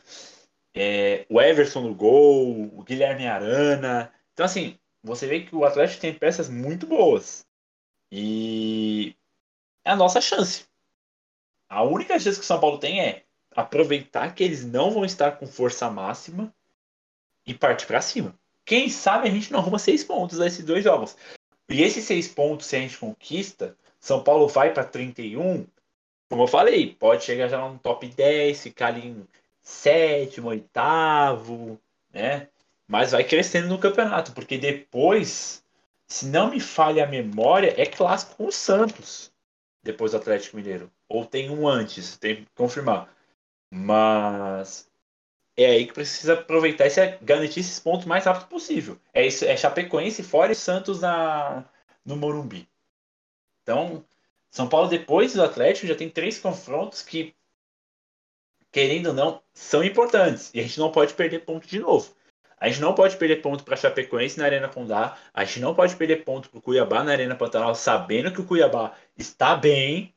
[0.74, 4.12] É, o Everson no gol, o Guilherme Arana.
[4.34, 7.46] Então, assim, você vê que o Atlético tem peças muito boas.
[8.12, 9.16] E
[9.86, 10.66] é a nossa chance.
[11.70, 13.26] A única chance que o São Paulo tem é
[13.56, 16.54] aproveitar que eles não vão estar com força máxima
[17.46, 18.36] e partir para cima.
[18.66, 21.18] Quem sabe a gente não arruma seis pontos nesses dois jogos.
[21.70, 25.66] E esses seis pontos, se a gente conquista, São Paulo vai para 31.
[26.30, 29.28] Como eu falei, pode chegar já no top 10, ficar ali em
[29.62, 31.80] sétimo, oitavo,
[32.14, 32.48] né?
[32.88, 35.64] Mas vai crescendo no campeonato, porque depois,
[36.08, 39.32] se não me falha a memória, é clássico com o Santos,
[39.84, 40.92] depois do Atlético Mineiro.
[41.08, 43.14] Ou tem um antes, tem que confirmar.
[43.72, 44.92] Mas
[45.58, 49.00] é aí que precisa aproveitar e garantir esses pontos o mais rápido possível.
[49.14, 51.66] É isso, é Chapecoense fora e Santos na,
[52.06, 52.68] no Morumbi.
[53.64, 54.04] Então,
[54.50, 57.36] São Paulo depois do Atlético já tem três confrontos que,
[58.72, 60.52] querendo ou não, são importantes.
[60.54, 62.14] E a gente não pode perder ponto de novo.
[62.58, 65.18] A gente não pode perder ponto para Chapecoense na Arena Condá.
[65.34, 68.46] A gente não pode perder ponto para o Cuiabá na Arena Pantanal, sabendo que o
[68.46, 70.14] Cuiabá está bem.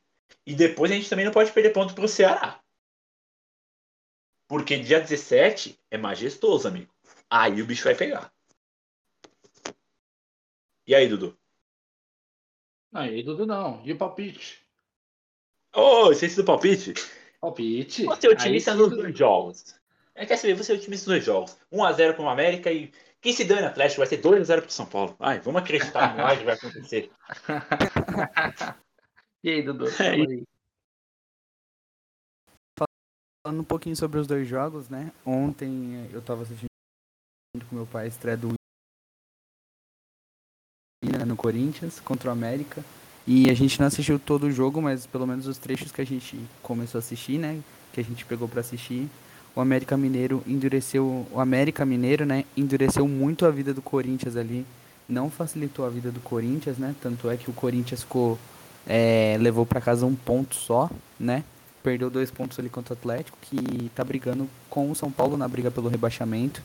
[0.46, 2.60] E depois a gente também não pode perder ponto para o Ceará.
[4.46, 6.92] Porque dia 17 é majestoso, amigo.
[7.30, 8.32] Aí o bicho vai pegar.
[10.86, 11.36] E aí, Dudu?
[12.92, 13.82] Aí, Dudu, não.
[13.84, 14.64] E o palpite?
[15.74, 16.94] Ô, oh, esqueci do palpite?
[17.40, 18.04] Palpite.
[18.04, 19.74] Você é otimista nos dois jogos.
[20.14, 20.54] É, quer saber?
[20.54, 21.56] Você é otimista nos dois jogos.
[21.72, 25.16] 1x0 com o América e quem se dane Atlético vai ser 2x0 pro São Paulo.
[25.18, 27.10] Ai, vamos acreditar no que vai acontecer.
[29.42, 29.88] e aí, Dudu?
[30.00, 30.44] É, aí
[33.44, 35.12] falando um pouquinho sobre os dois jogos, né?
[35.24, 36.66] Ontem eh, eu tava assistindo
[37.68, 38.54] com meu pai a estreia do
[41.26, 42.82] no Corinthians contra o América.
[43.26, 46.06] E a gente não assistiu todo o jogo, mas pelo menos os trechos que a
[46.06, 47.60] gente começou a assistir, né?
[47.92, 49.08] Que a gente pegou para assistir.
[49.54, 51.26] O América Mineiro endureceu.
[51.30, 52.44] O América Mineiro, né?
[52.56, 54.66] Endureceu muito a vida do Corinthians ali.
[55.06, 56.94] Não facilitou a vida do Corinthians, né?
[57.00, 58.38] Tanto é que o Corinthians ficou.
[58.86, 61.44] É, levou para casa um ponto só, né?
[61.84, 65.46] Perdeu dois pontos ali contra o Atlético, que está brigando com o São Paulo na
[65.46, 66.62] briga pelo rebaixamento.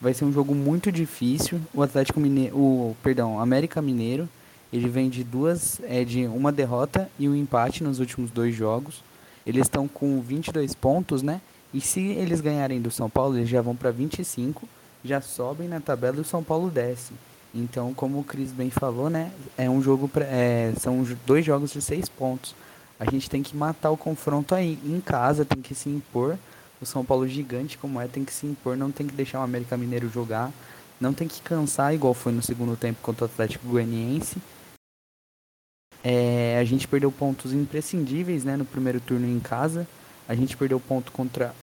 [0.00, 1.60] Vai ser um jogo muito difícil.
[1.72, 4.28] O Atlético Mineiro, o perdão, América Mineiro,
[4.72, 9.02] ele vem de duas, é de uma derrota e um empate nos últimos dois jogos.
[9.46, 11.40] Eles estão com 22 pontos, né?
[11.72, 14.68] E se eles ganharem do São Paulo, eles já vão para 25,
[15.04, 17.12] já sobem na tabela e o São Paulo desce.
[17.54, 19.30] Então, como o Cris bem falou, né?
[19.56, 22.54] É um jogo pra, é, são dois jogos de seis pontos.
[22.98, 24.78] A gente tem que matar o confronto aí.
[24.84, 26.36] Em casa tem que se impor.
[26.80, 28.76] O São Paulo gigante como é tem que se impor.
[28.76, 30.52] Não tem que deixar o América Mineiro jogar.
[31.00, 34.38] Não tem que cansar igual foi no segundo tempo contra o Atlético Goianiense.
[36.02, 39.86] É, a gente perdeu pontos imprescindíveis né, no primeiro turno em casa.
[40.28, 41.54] A gente perdeu ponto contra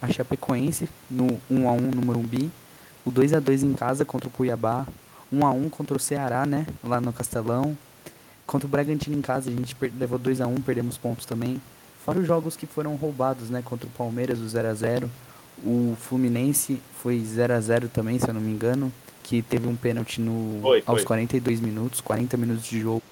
[0.00, 2.50] a Chapecoense no 1x1 no Morumbi.
[3.04, 4.86] O 2x2 em casa contra o Cuiabá.
[5.32, 6.66] 1x1 contra o Ceará, né?
[6.84, 7.76] Lá no Castelão.
[8.46, 11.60] Contra o Bragantino em casa, a gente levou 2 a 1 perdemos pontos também.
[12.04, 13.60] Fora os jogos que foram roubados, né?
[13.64, 15.10] Contra o Palmeiras, o 0 a 0
[15.64, 18.92] O Fluminense foi 0 a 0 também, se eu não me engano.
[19.24, 23.02] Que teve um pênalti no, foi, aos 42 minutos, 40 minutos de jogo.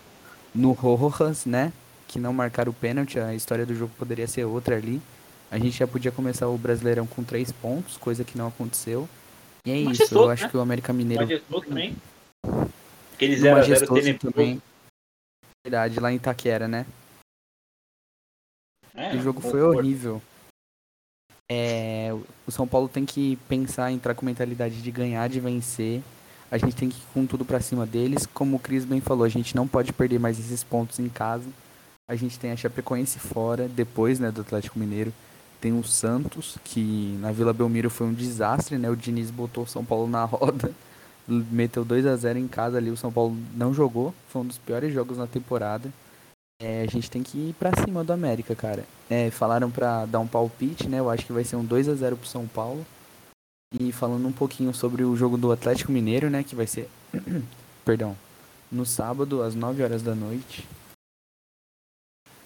[0.54, 1.72] No Rojas, né?
[2.06, 3.18] Que não marcaram o pênalti.
[3.18, 5.02] A história do jogo poderia ser outra ali.
[5.50, 9.08] A gente já podia começar o Brasileirão com 3 pontos, coisa que não aconteceu.
[9.66, 10.48] E é isso, eu acho né?
[10.50, 11.24] que o América Mineiro.
[11.24, 11.96] Majestoso também.
[13.14, 14.62] Aquele 0x0 também.
[15.64, 16.84] Verdade, lá em Itaquera, né?
[18.94, 20.20] É, o jogo foi horrível.
[21.50, 22.10] É,
[22.46, 26.02] o São Paulo tem que pensar, entrar com mentalidade de ganhar, de vencer.
[26.50, 28.26] A gente tem que ir com tudo para cima deles.
[28.26, 31.48] Como o Cris bem falou, a gente não pode perder mais esses pontos em casa.
[32.06, 35.12] A gente tem a Chapecoense fora, depois né, do Atlético Mineiro.
[35.62, 38.90] Tem o Santos, que na Vila Belmiro foi um desastre, né?
[38.90, 40.70] O Diniz botou o São Paulo na roda,
[41.26, 42.90] meteu 2 a 0 em casa ali.
[42.90, 45.90] O São Paulo não jogou, foi um dos piores jogos na temporada.
[46.60, 48.84] É, a gente tem que ir pra cima do América, cara.
[49.10, 51.00] É, falaram pra dar um palpite, né?
[51.00, 52.86] Eu acho que vai ser um 2 a 0 pro São Paulo.
[53.78, 56.44] E falando um pouquinho sobre o jogo do Atlético Mineiro, né?
[56.44, 56.88] Que vai ser.
[57.84, 58.16] Perdão.
[58.70, 60.66] No sábado, às 9 horas da noite.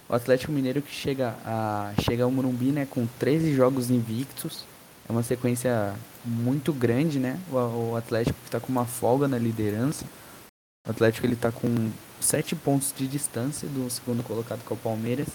[0.07, 2.87] O Atlético Mineiro que chega, a, chega ao Morumbi, né?
[2.89, 4.65] Com 13 jogos invictos.
[5.09, 7.39] É uma sequência muito grande, né?
[7.51, 10.05] O, o Atlético que tá com uma folga na liderança.
[10.87, 11.89] O Atlético ele tá com
[12.21, 15.27] 7 pontos de distância do segundo colocado que é o Palmeiras.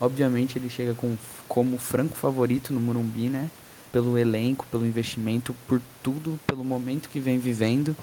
[0.00, 3.48] Obviamente ele chega com, como franco favorito no Morumbi, né?
[3.92, 7.96] Pelo elenco, pelo investimento, por tudo, pelo momento que vem vivendo.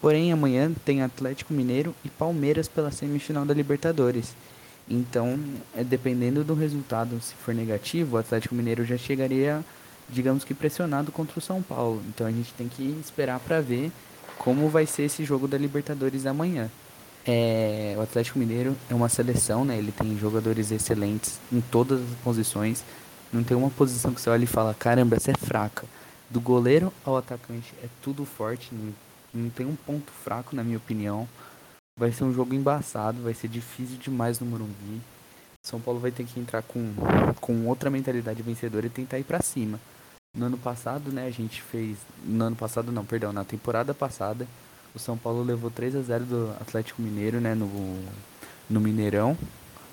[0.00, 4.36] Porém, amanhã tem Atlético Mineiro e Palmeiras pela semifinal da Libertadores.
[4.88, 5.40] Então,
[5.76, 9.64] é, dependendo do resultado, se for negativo, o Atlético Mineiro já chegaria,
[10.12, 12.02] digamos que pressionado contra o São Paulo.
[12.08, 13.90] Então, a gente tem que esperar para ver
[14.38, 16.70] como vai ser esse jogo da Libertadores amanhã.
[17.24, 19.78] É, o Atlético Mineiro é uma seleção, né?
[19.78, 22.84] Ele tem jogadores excelentes em todas as posições.
[23.32, 25.86] Não tem uma posição que você olha e fala, caramba, essa é fraca.
[26.28, 28.70] Do goleiro ao atacante é tudo forte,
[29.32, 31.28] não, tem um ponto fraco, na minha opinião.
[31.96, 35.00] Vai ser um jogo embaçado, vai ser difícil demais no Morumbi.
[35.62, 36.92] São Paulo vai ter que entrar com,
[37.40, 39.78] com outra mentalidade vencedora e tentar ir para cima.
[40.34, 41.98] No ano passado, né, a gente fez.
[42.24, 44.48] No ano passado não, perdão, na temporada passada,
[44.94, 47.68] o São Paulo levou 3 a 0 do Atlético Mineiro, né, no,
[48.70, 49.36] no Mineirão,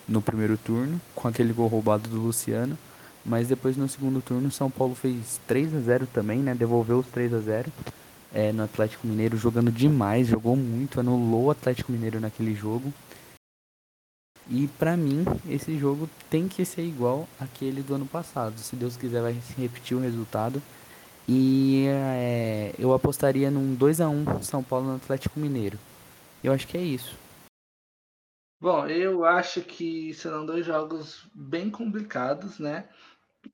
[0.07, 2.77] no primeiro turno, com aquele gol roubado do Luciano.
[3.25, 6.55] Mas depois no segundo turno o São Paulo fez 3 a 0 também, né?
[6.55, 7.69] Devolveu os 3 a 0
[8.33, 12.93] é, no Atlético Mineiro, jogando demais, jogou muito, anulou o Atlético Mineiro naquele jogo.
[14.49, 18.57] E para mim, esse jogo tem que ser igual aquele do ano passado.
[18.57, 20.61] Se Deus quiser, vai se repetir o resultado.
[21.27, 25.77] E é, eu apostaria num 2 a 1 São Paulo no Atlético Mineiro.
[26.43, 27.15] Eu acho que é isso.
[28.59, 32.89] Bom, eu acho que serão dois jogos bem complicados, né?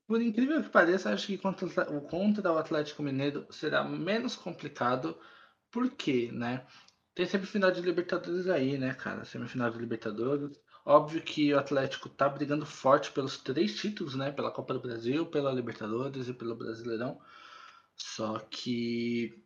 [0.07, 5.19] Por incrível que pareça, acho que contra, contra o Atlético Mineiro será menos complicado.
[5.69, 6.65] Por quê, né?
[7.13, 9.25] Tem semifinal de Libertadores aí, né, cara?
[9.25, 10.57] Semifinal de Libertadores.
[10.85, 14.31] Óbvio que o Atlético tá brigando forte pelos três títulos, né?
[14.31, 17.19] Pela Copa do Brasil, pela Libertadores e pelo Brasileirão.
[17.95, 19.43] Só que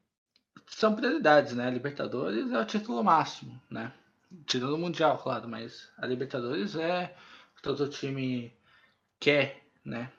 [0.68, 1.68] são prioridades, né?
[1.68, 3.94] A Libertadores é o título máximo, né?
[4.46, 7.16] Tirando o Mundial, claro, mas a Libertadores é
[7.54, 8.54] o que todo time
[9.18, 10.12] quer, né?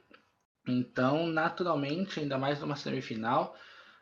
[0.66, 3.54] Então, naturalmente, ainda mais numa semifinal,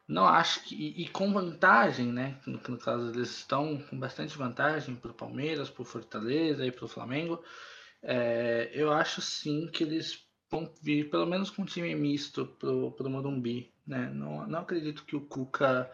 [0.08, 0.74] não acho que.
[0.74, 2.40] E, e com vantagem, né?
[2.46, 6.72] No, no, caso, eles estão com bastante vantagem para o Palmeiras, para o Fortaleza e
[6.72, 7.44] para o Flamengo.
[8.02, 12.70] É, eu acho sim que eles vão vir pelo menos com um time misto para
[12.70, 13.70] o Morumbi.
[13.86, 14.10] Né?
[14.14, 15.90] Não, não acredito que o Cuca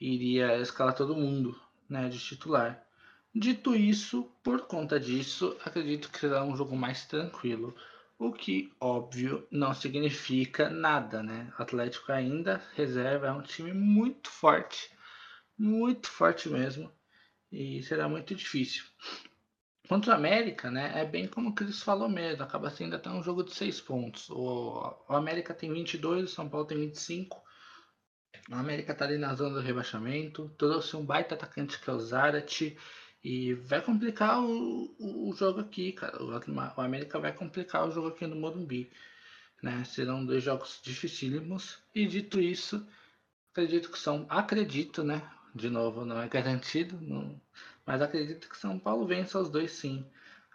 [0.00, 1.58] iria escalar todo mundo
[1.88, 2.84] né, de titular.
[3.34, 7.74] Dito isso, por conta disso, acredito que será um jogo mais tranquilo.
[8.24, 11.52] O que, óbvio, não significa nada, né?
[11.58, 14.92] O Atlético ainda reserva é um time muito forte,
[15.58, 16.88] muito forte mesmo,
[17.50, 18.84] e será muito difícil.
[19.88, 23.24] Contra o América, né, é bem como o Cris falou mesmo, acaba sendo até um
[23.24, 24.30] jogo de seis pontos.
[24.30, 27.42] O, o América tem 22, o São Paulo tem 25.
[28.48, 31.98] O América tá ali na zona do rebaixamento, trouxe um baita atacante que é o
[31.98, 32.78] Zarate,
[33.24, 36.20] e vai complicar o, o, jogo aqui, cara.
[36.22, 38.90] O, o, América vai complicar o jogo aqui no Morumbi.
[39.62, 39.84] Né?
[39.84, 41.78] Serão dois jogos dificílimos.
[41.94, 42.84] E dito isso,
[43.52, 44.26] acredito que são.
[44.28, 45.22] Acredito, né?
[45.54, 46.98] De novo, não é garantido.
[47.00, 47.40] Não,
[47.86, 50.04] mas acredito que São Paulo vença os dois sim.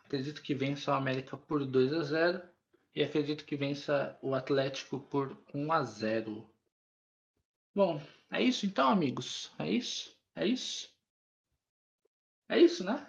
[0.06, 2.42] Acredito que vença o América por 2 a 0
[2.96, 6.50] e acredito que vença o Atlético por 1 a 0.
[7.76, 8.02] Bom,
[8.32, 9.52] é isso então, amigos.
[9.60, 10.18] É isso?
[10.36, 10.90] É isso?
[12.50, 13.06] É isso, né?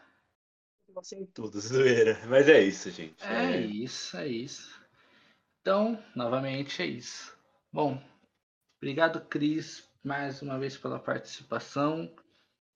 [0.88, 2.18] Você em tudo, zoeira.
[2.26, 3.22] Mas é isso, gente.
[3.24, 4.80] É, é isso, é isso.
[5.60, 7.36] Então, novamente, é isso.
[7.72, 8.02] Bom,
[8.78, 12.12] obrigado, Cris, mais uma vez pela participação.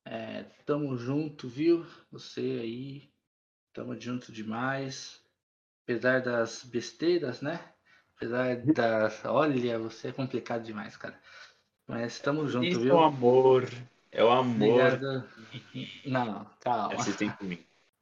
[0.05, 1.87] É, tamo junto, viu?
[2.11, 3.11] Você aí,
[3.73, 5.21] tamo junto demais.
[5.85, 7.73] Apesar das besteiras, né?
[8.17, 9.25] Apesar das.
[9.27, 11.19] Olha, você é complicado demais, cara.
[11.89, 12.95] Mas tamo junto, Isso viu?
[12.95, 13.69] É o amor.
[14.13, 14.79] É o amor.
[14.79, 15.25] Obrigado.
[16.05, 16.97] Não, calma.
[17.39, 17.59] Por mim.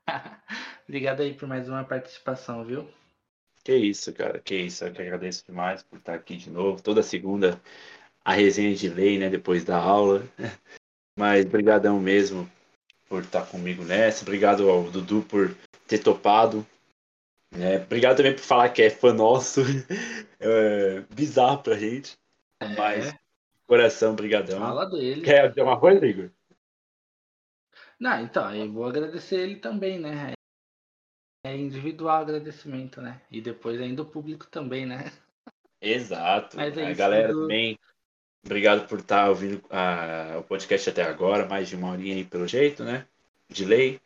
[0.89, 2.91] Obrigado aí por mais uma participação, viu?
[3.63, 4.85] Que isso, cara, que isso.
[4.85, 6.83] Eu que agradeço demais por estar aqui de novo.
[6.83, 7.61] Toda segunda
[8.25, 10.25] a resenha de lei, né, depois da aula.
[11.17, 12.51] Mas brigadão mesmo
[13.09, 14.23] por estar comigo nessa.
[14.25, 15.55] Obrigado ao Dudu por
[15.87, 16.67] ter topado.
[17.53, 19.61] É, obrigado também por falar que é fã nosso.
[20.43, 22.17] É, bizarro pra gente.
[22.61, 22.69] É.
[22.75, 23.15] Mas,
[23.71, 24.59] coração, brigadão.
[24.59, 25.23] Fala dele.
[25.23, 26.29] Quer dizer uma coisa, Igor?
[28.01, 30.33] Não, então, eu vou agradecer ele também, né?
[31.47, 33.23] É individual agradecimento, né?
[33.31, 35.13] E depois ainda o público também, né?
[35.81, 36.57] Exato.
[36.57, 37.79] Mas é a galera também.
[38.45, 42.49] Obrigado por estar ouvindo ah, o podcast até agora, mais de uma horinha aí pelo
[42.49, 43.07] jeito, né?
[43.49, 44.01] De lei.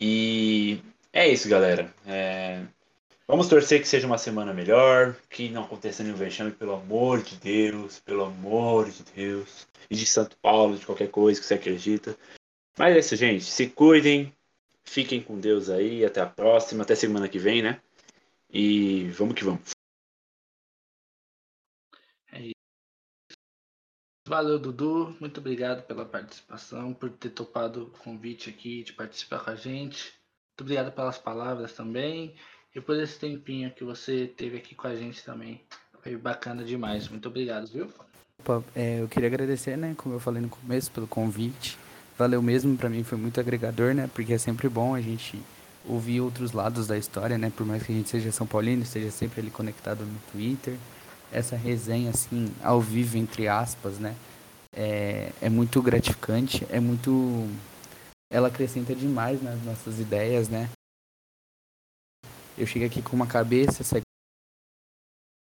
[0.00, 0.80] E
[1.12, 1.92] é isso, galera.
[2.06, 2.62] É,
[3.30, 7.36] Vamos torcer que seja uma semana melhor, que não aconteça nenhum vexame, pelo amor de
[7.36, 9.68] Deus, pelo amor de Deus.
[9.90, 12.16] E de Santo Paulo, de qualquer coisa que você acredita.
[12.78, 13.44] Mas é isso, gente.
[13.44, 14.34] Se cuidem,
[14.82, 16.06] fiquem com Deus aí.
[16.06, 17.82] Até a próxima, até semana que vem, né?
[18.48, 19.72] E vamos que vamos.
[24.26, 25.16] Valeu, Dudu.
[25.20, 30.12] Muito obrigado pela participação, por ter topado o convite aqui de participar com a gente.
[30.50, 32.34] Muito obrigado pelas palavras também.
[32.74, 35.60] E por esse tempinho que você teve aqui com a gente também.
[36.02, 37.08] Foi bacana demais.
[37.08, 37.88] Muito obrigado, viu?
[38.40, 41.76] Opa, é, eu queria agradecer, né, como eu falei no começo, pelo convite.
[42.16, 45.38] Valeu mesmo, pra mim foi muito agregador, né, porque é sempre bom a gente
[45.84, 49.10] ouvir outros lados da história, né, por mais que a gente seja São Paulino, esteja
[49.10, 50.76] sempre ali conectado no Twitter.
[51.32, 54.14] Essa resenha, assim, ao vivo, entre aspas, né,
[54.74, 57.48] é, é muito gratificante, é muito...
[58.30, 60.68] Ela acrescenta demais nas nossas ideias, né.
[62.58, 63.84] Eu chego aqui com uma cabeça,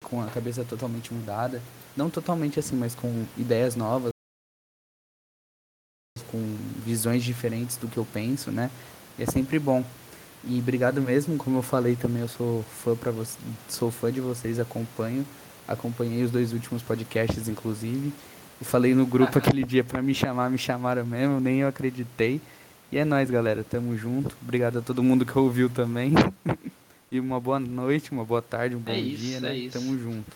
[0.03, 1.61] com a cabeça totalmente mudada.
[1.95, 4.09] Não totalmente assim, mas com ideias novas,
[6.29, 8.69] com visões diferentes do que eu penso, né?
[9.17, 9.81] E é sempre bom.
[10.43, 13.37] E obrigado mesmo, como eu falei também, eu sou fã para você,
[13.69, 15.25] sou fã de vocês, acompanho,
[15.65, 18.13] acompanhei os dois últimos podcasts inclusive.
[18.59, 22.41] E falei no grupo aquele dia para me chamar, me chamaram mesmo, nem eu acreditei.
[22.91, 24.35] E é nóis, galera, tamo junto.
[24.41, 26.13] Obrigado a todo mundo que ouviu também.
[27.11, 29.51] e uma boa noite, uma boa tarde, um bom É isso, dia, né?
[29.51, 29.79] é isso.
[29.79, 30.31] Tamo junto.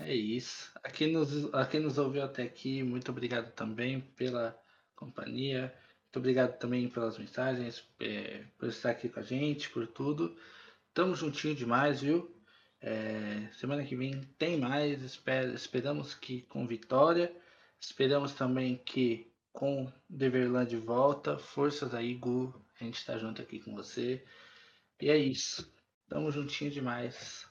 [0.00, 0.70] É isso.
[0.82, 4.58] A quem, nos, a quem nos ouviu até aqui, muito obrigado também pela
[4.96, 5.72] companhia.
[6.04, 10.36] Muito obrigado também pelas mensagens, é, por estar aqui com a gente, por tudo.
[10.92, 12.30] Tamo juntinho demais, viu?
[12.80, 15.02] É, semana que vem tem mais.
[15.02, 17.34] Esper, esperamos que com vitória.
[17.80, 21.38] Esperamos também que com Deverland de volta.
[21.38, 22.52] Forças aí, Gu.
[22.80, 24.24] A gente tá junto aqui com você.
[25.02, 25.68] E é isso.
[26.08, 27.44] Tamo juntinho demais.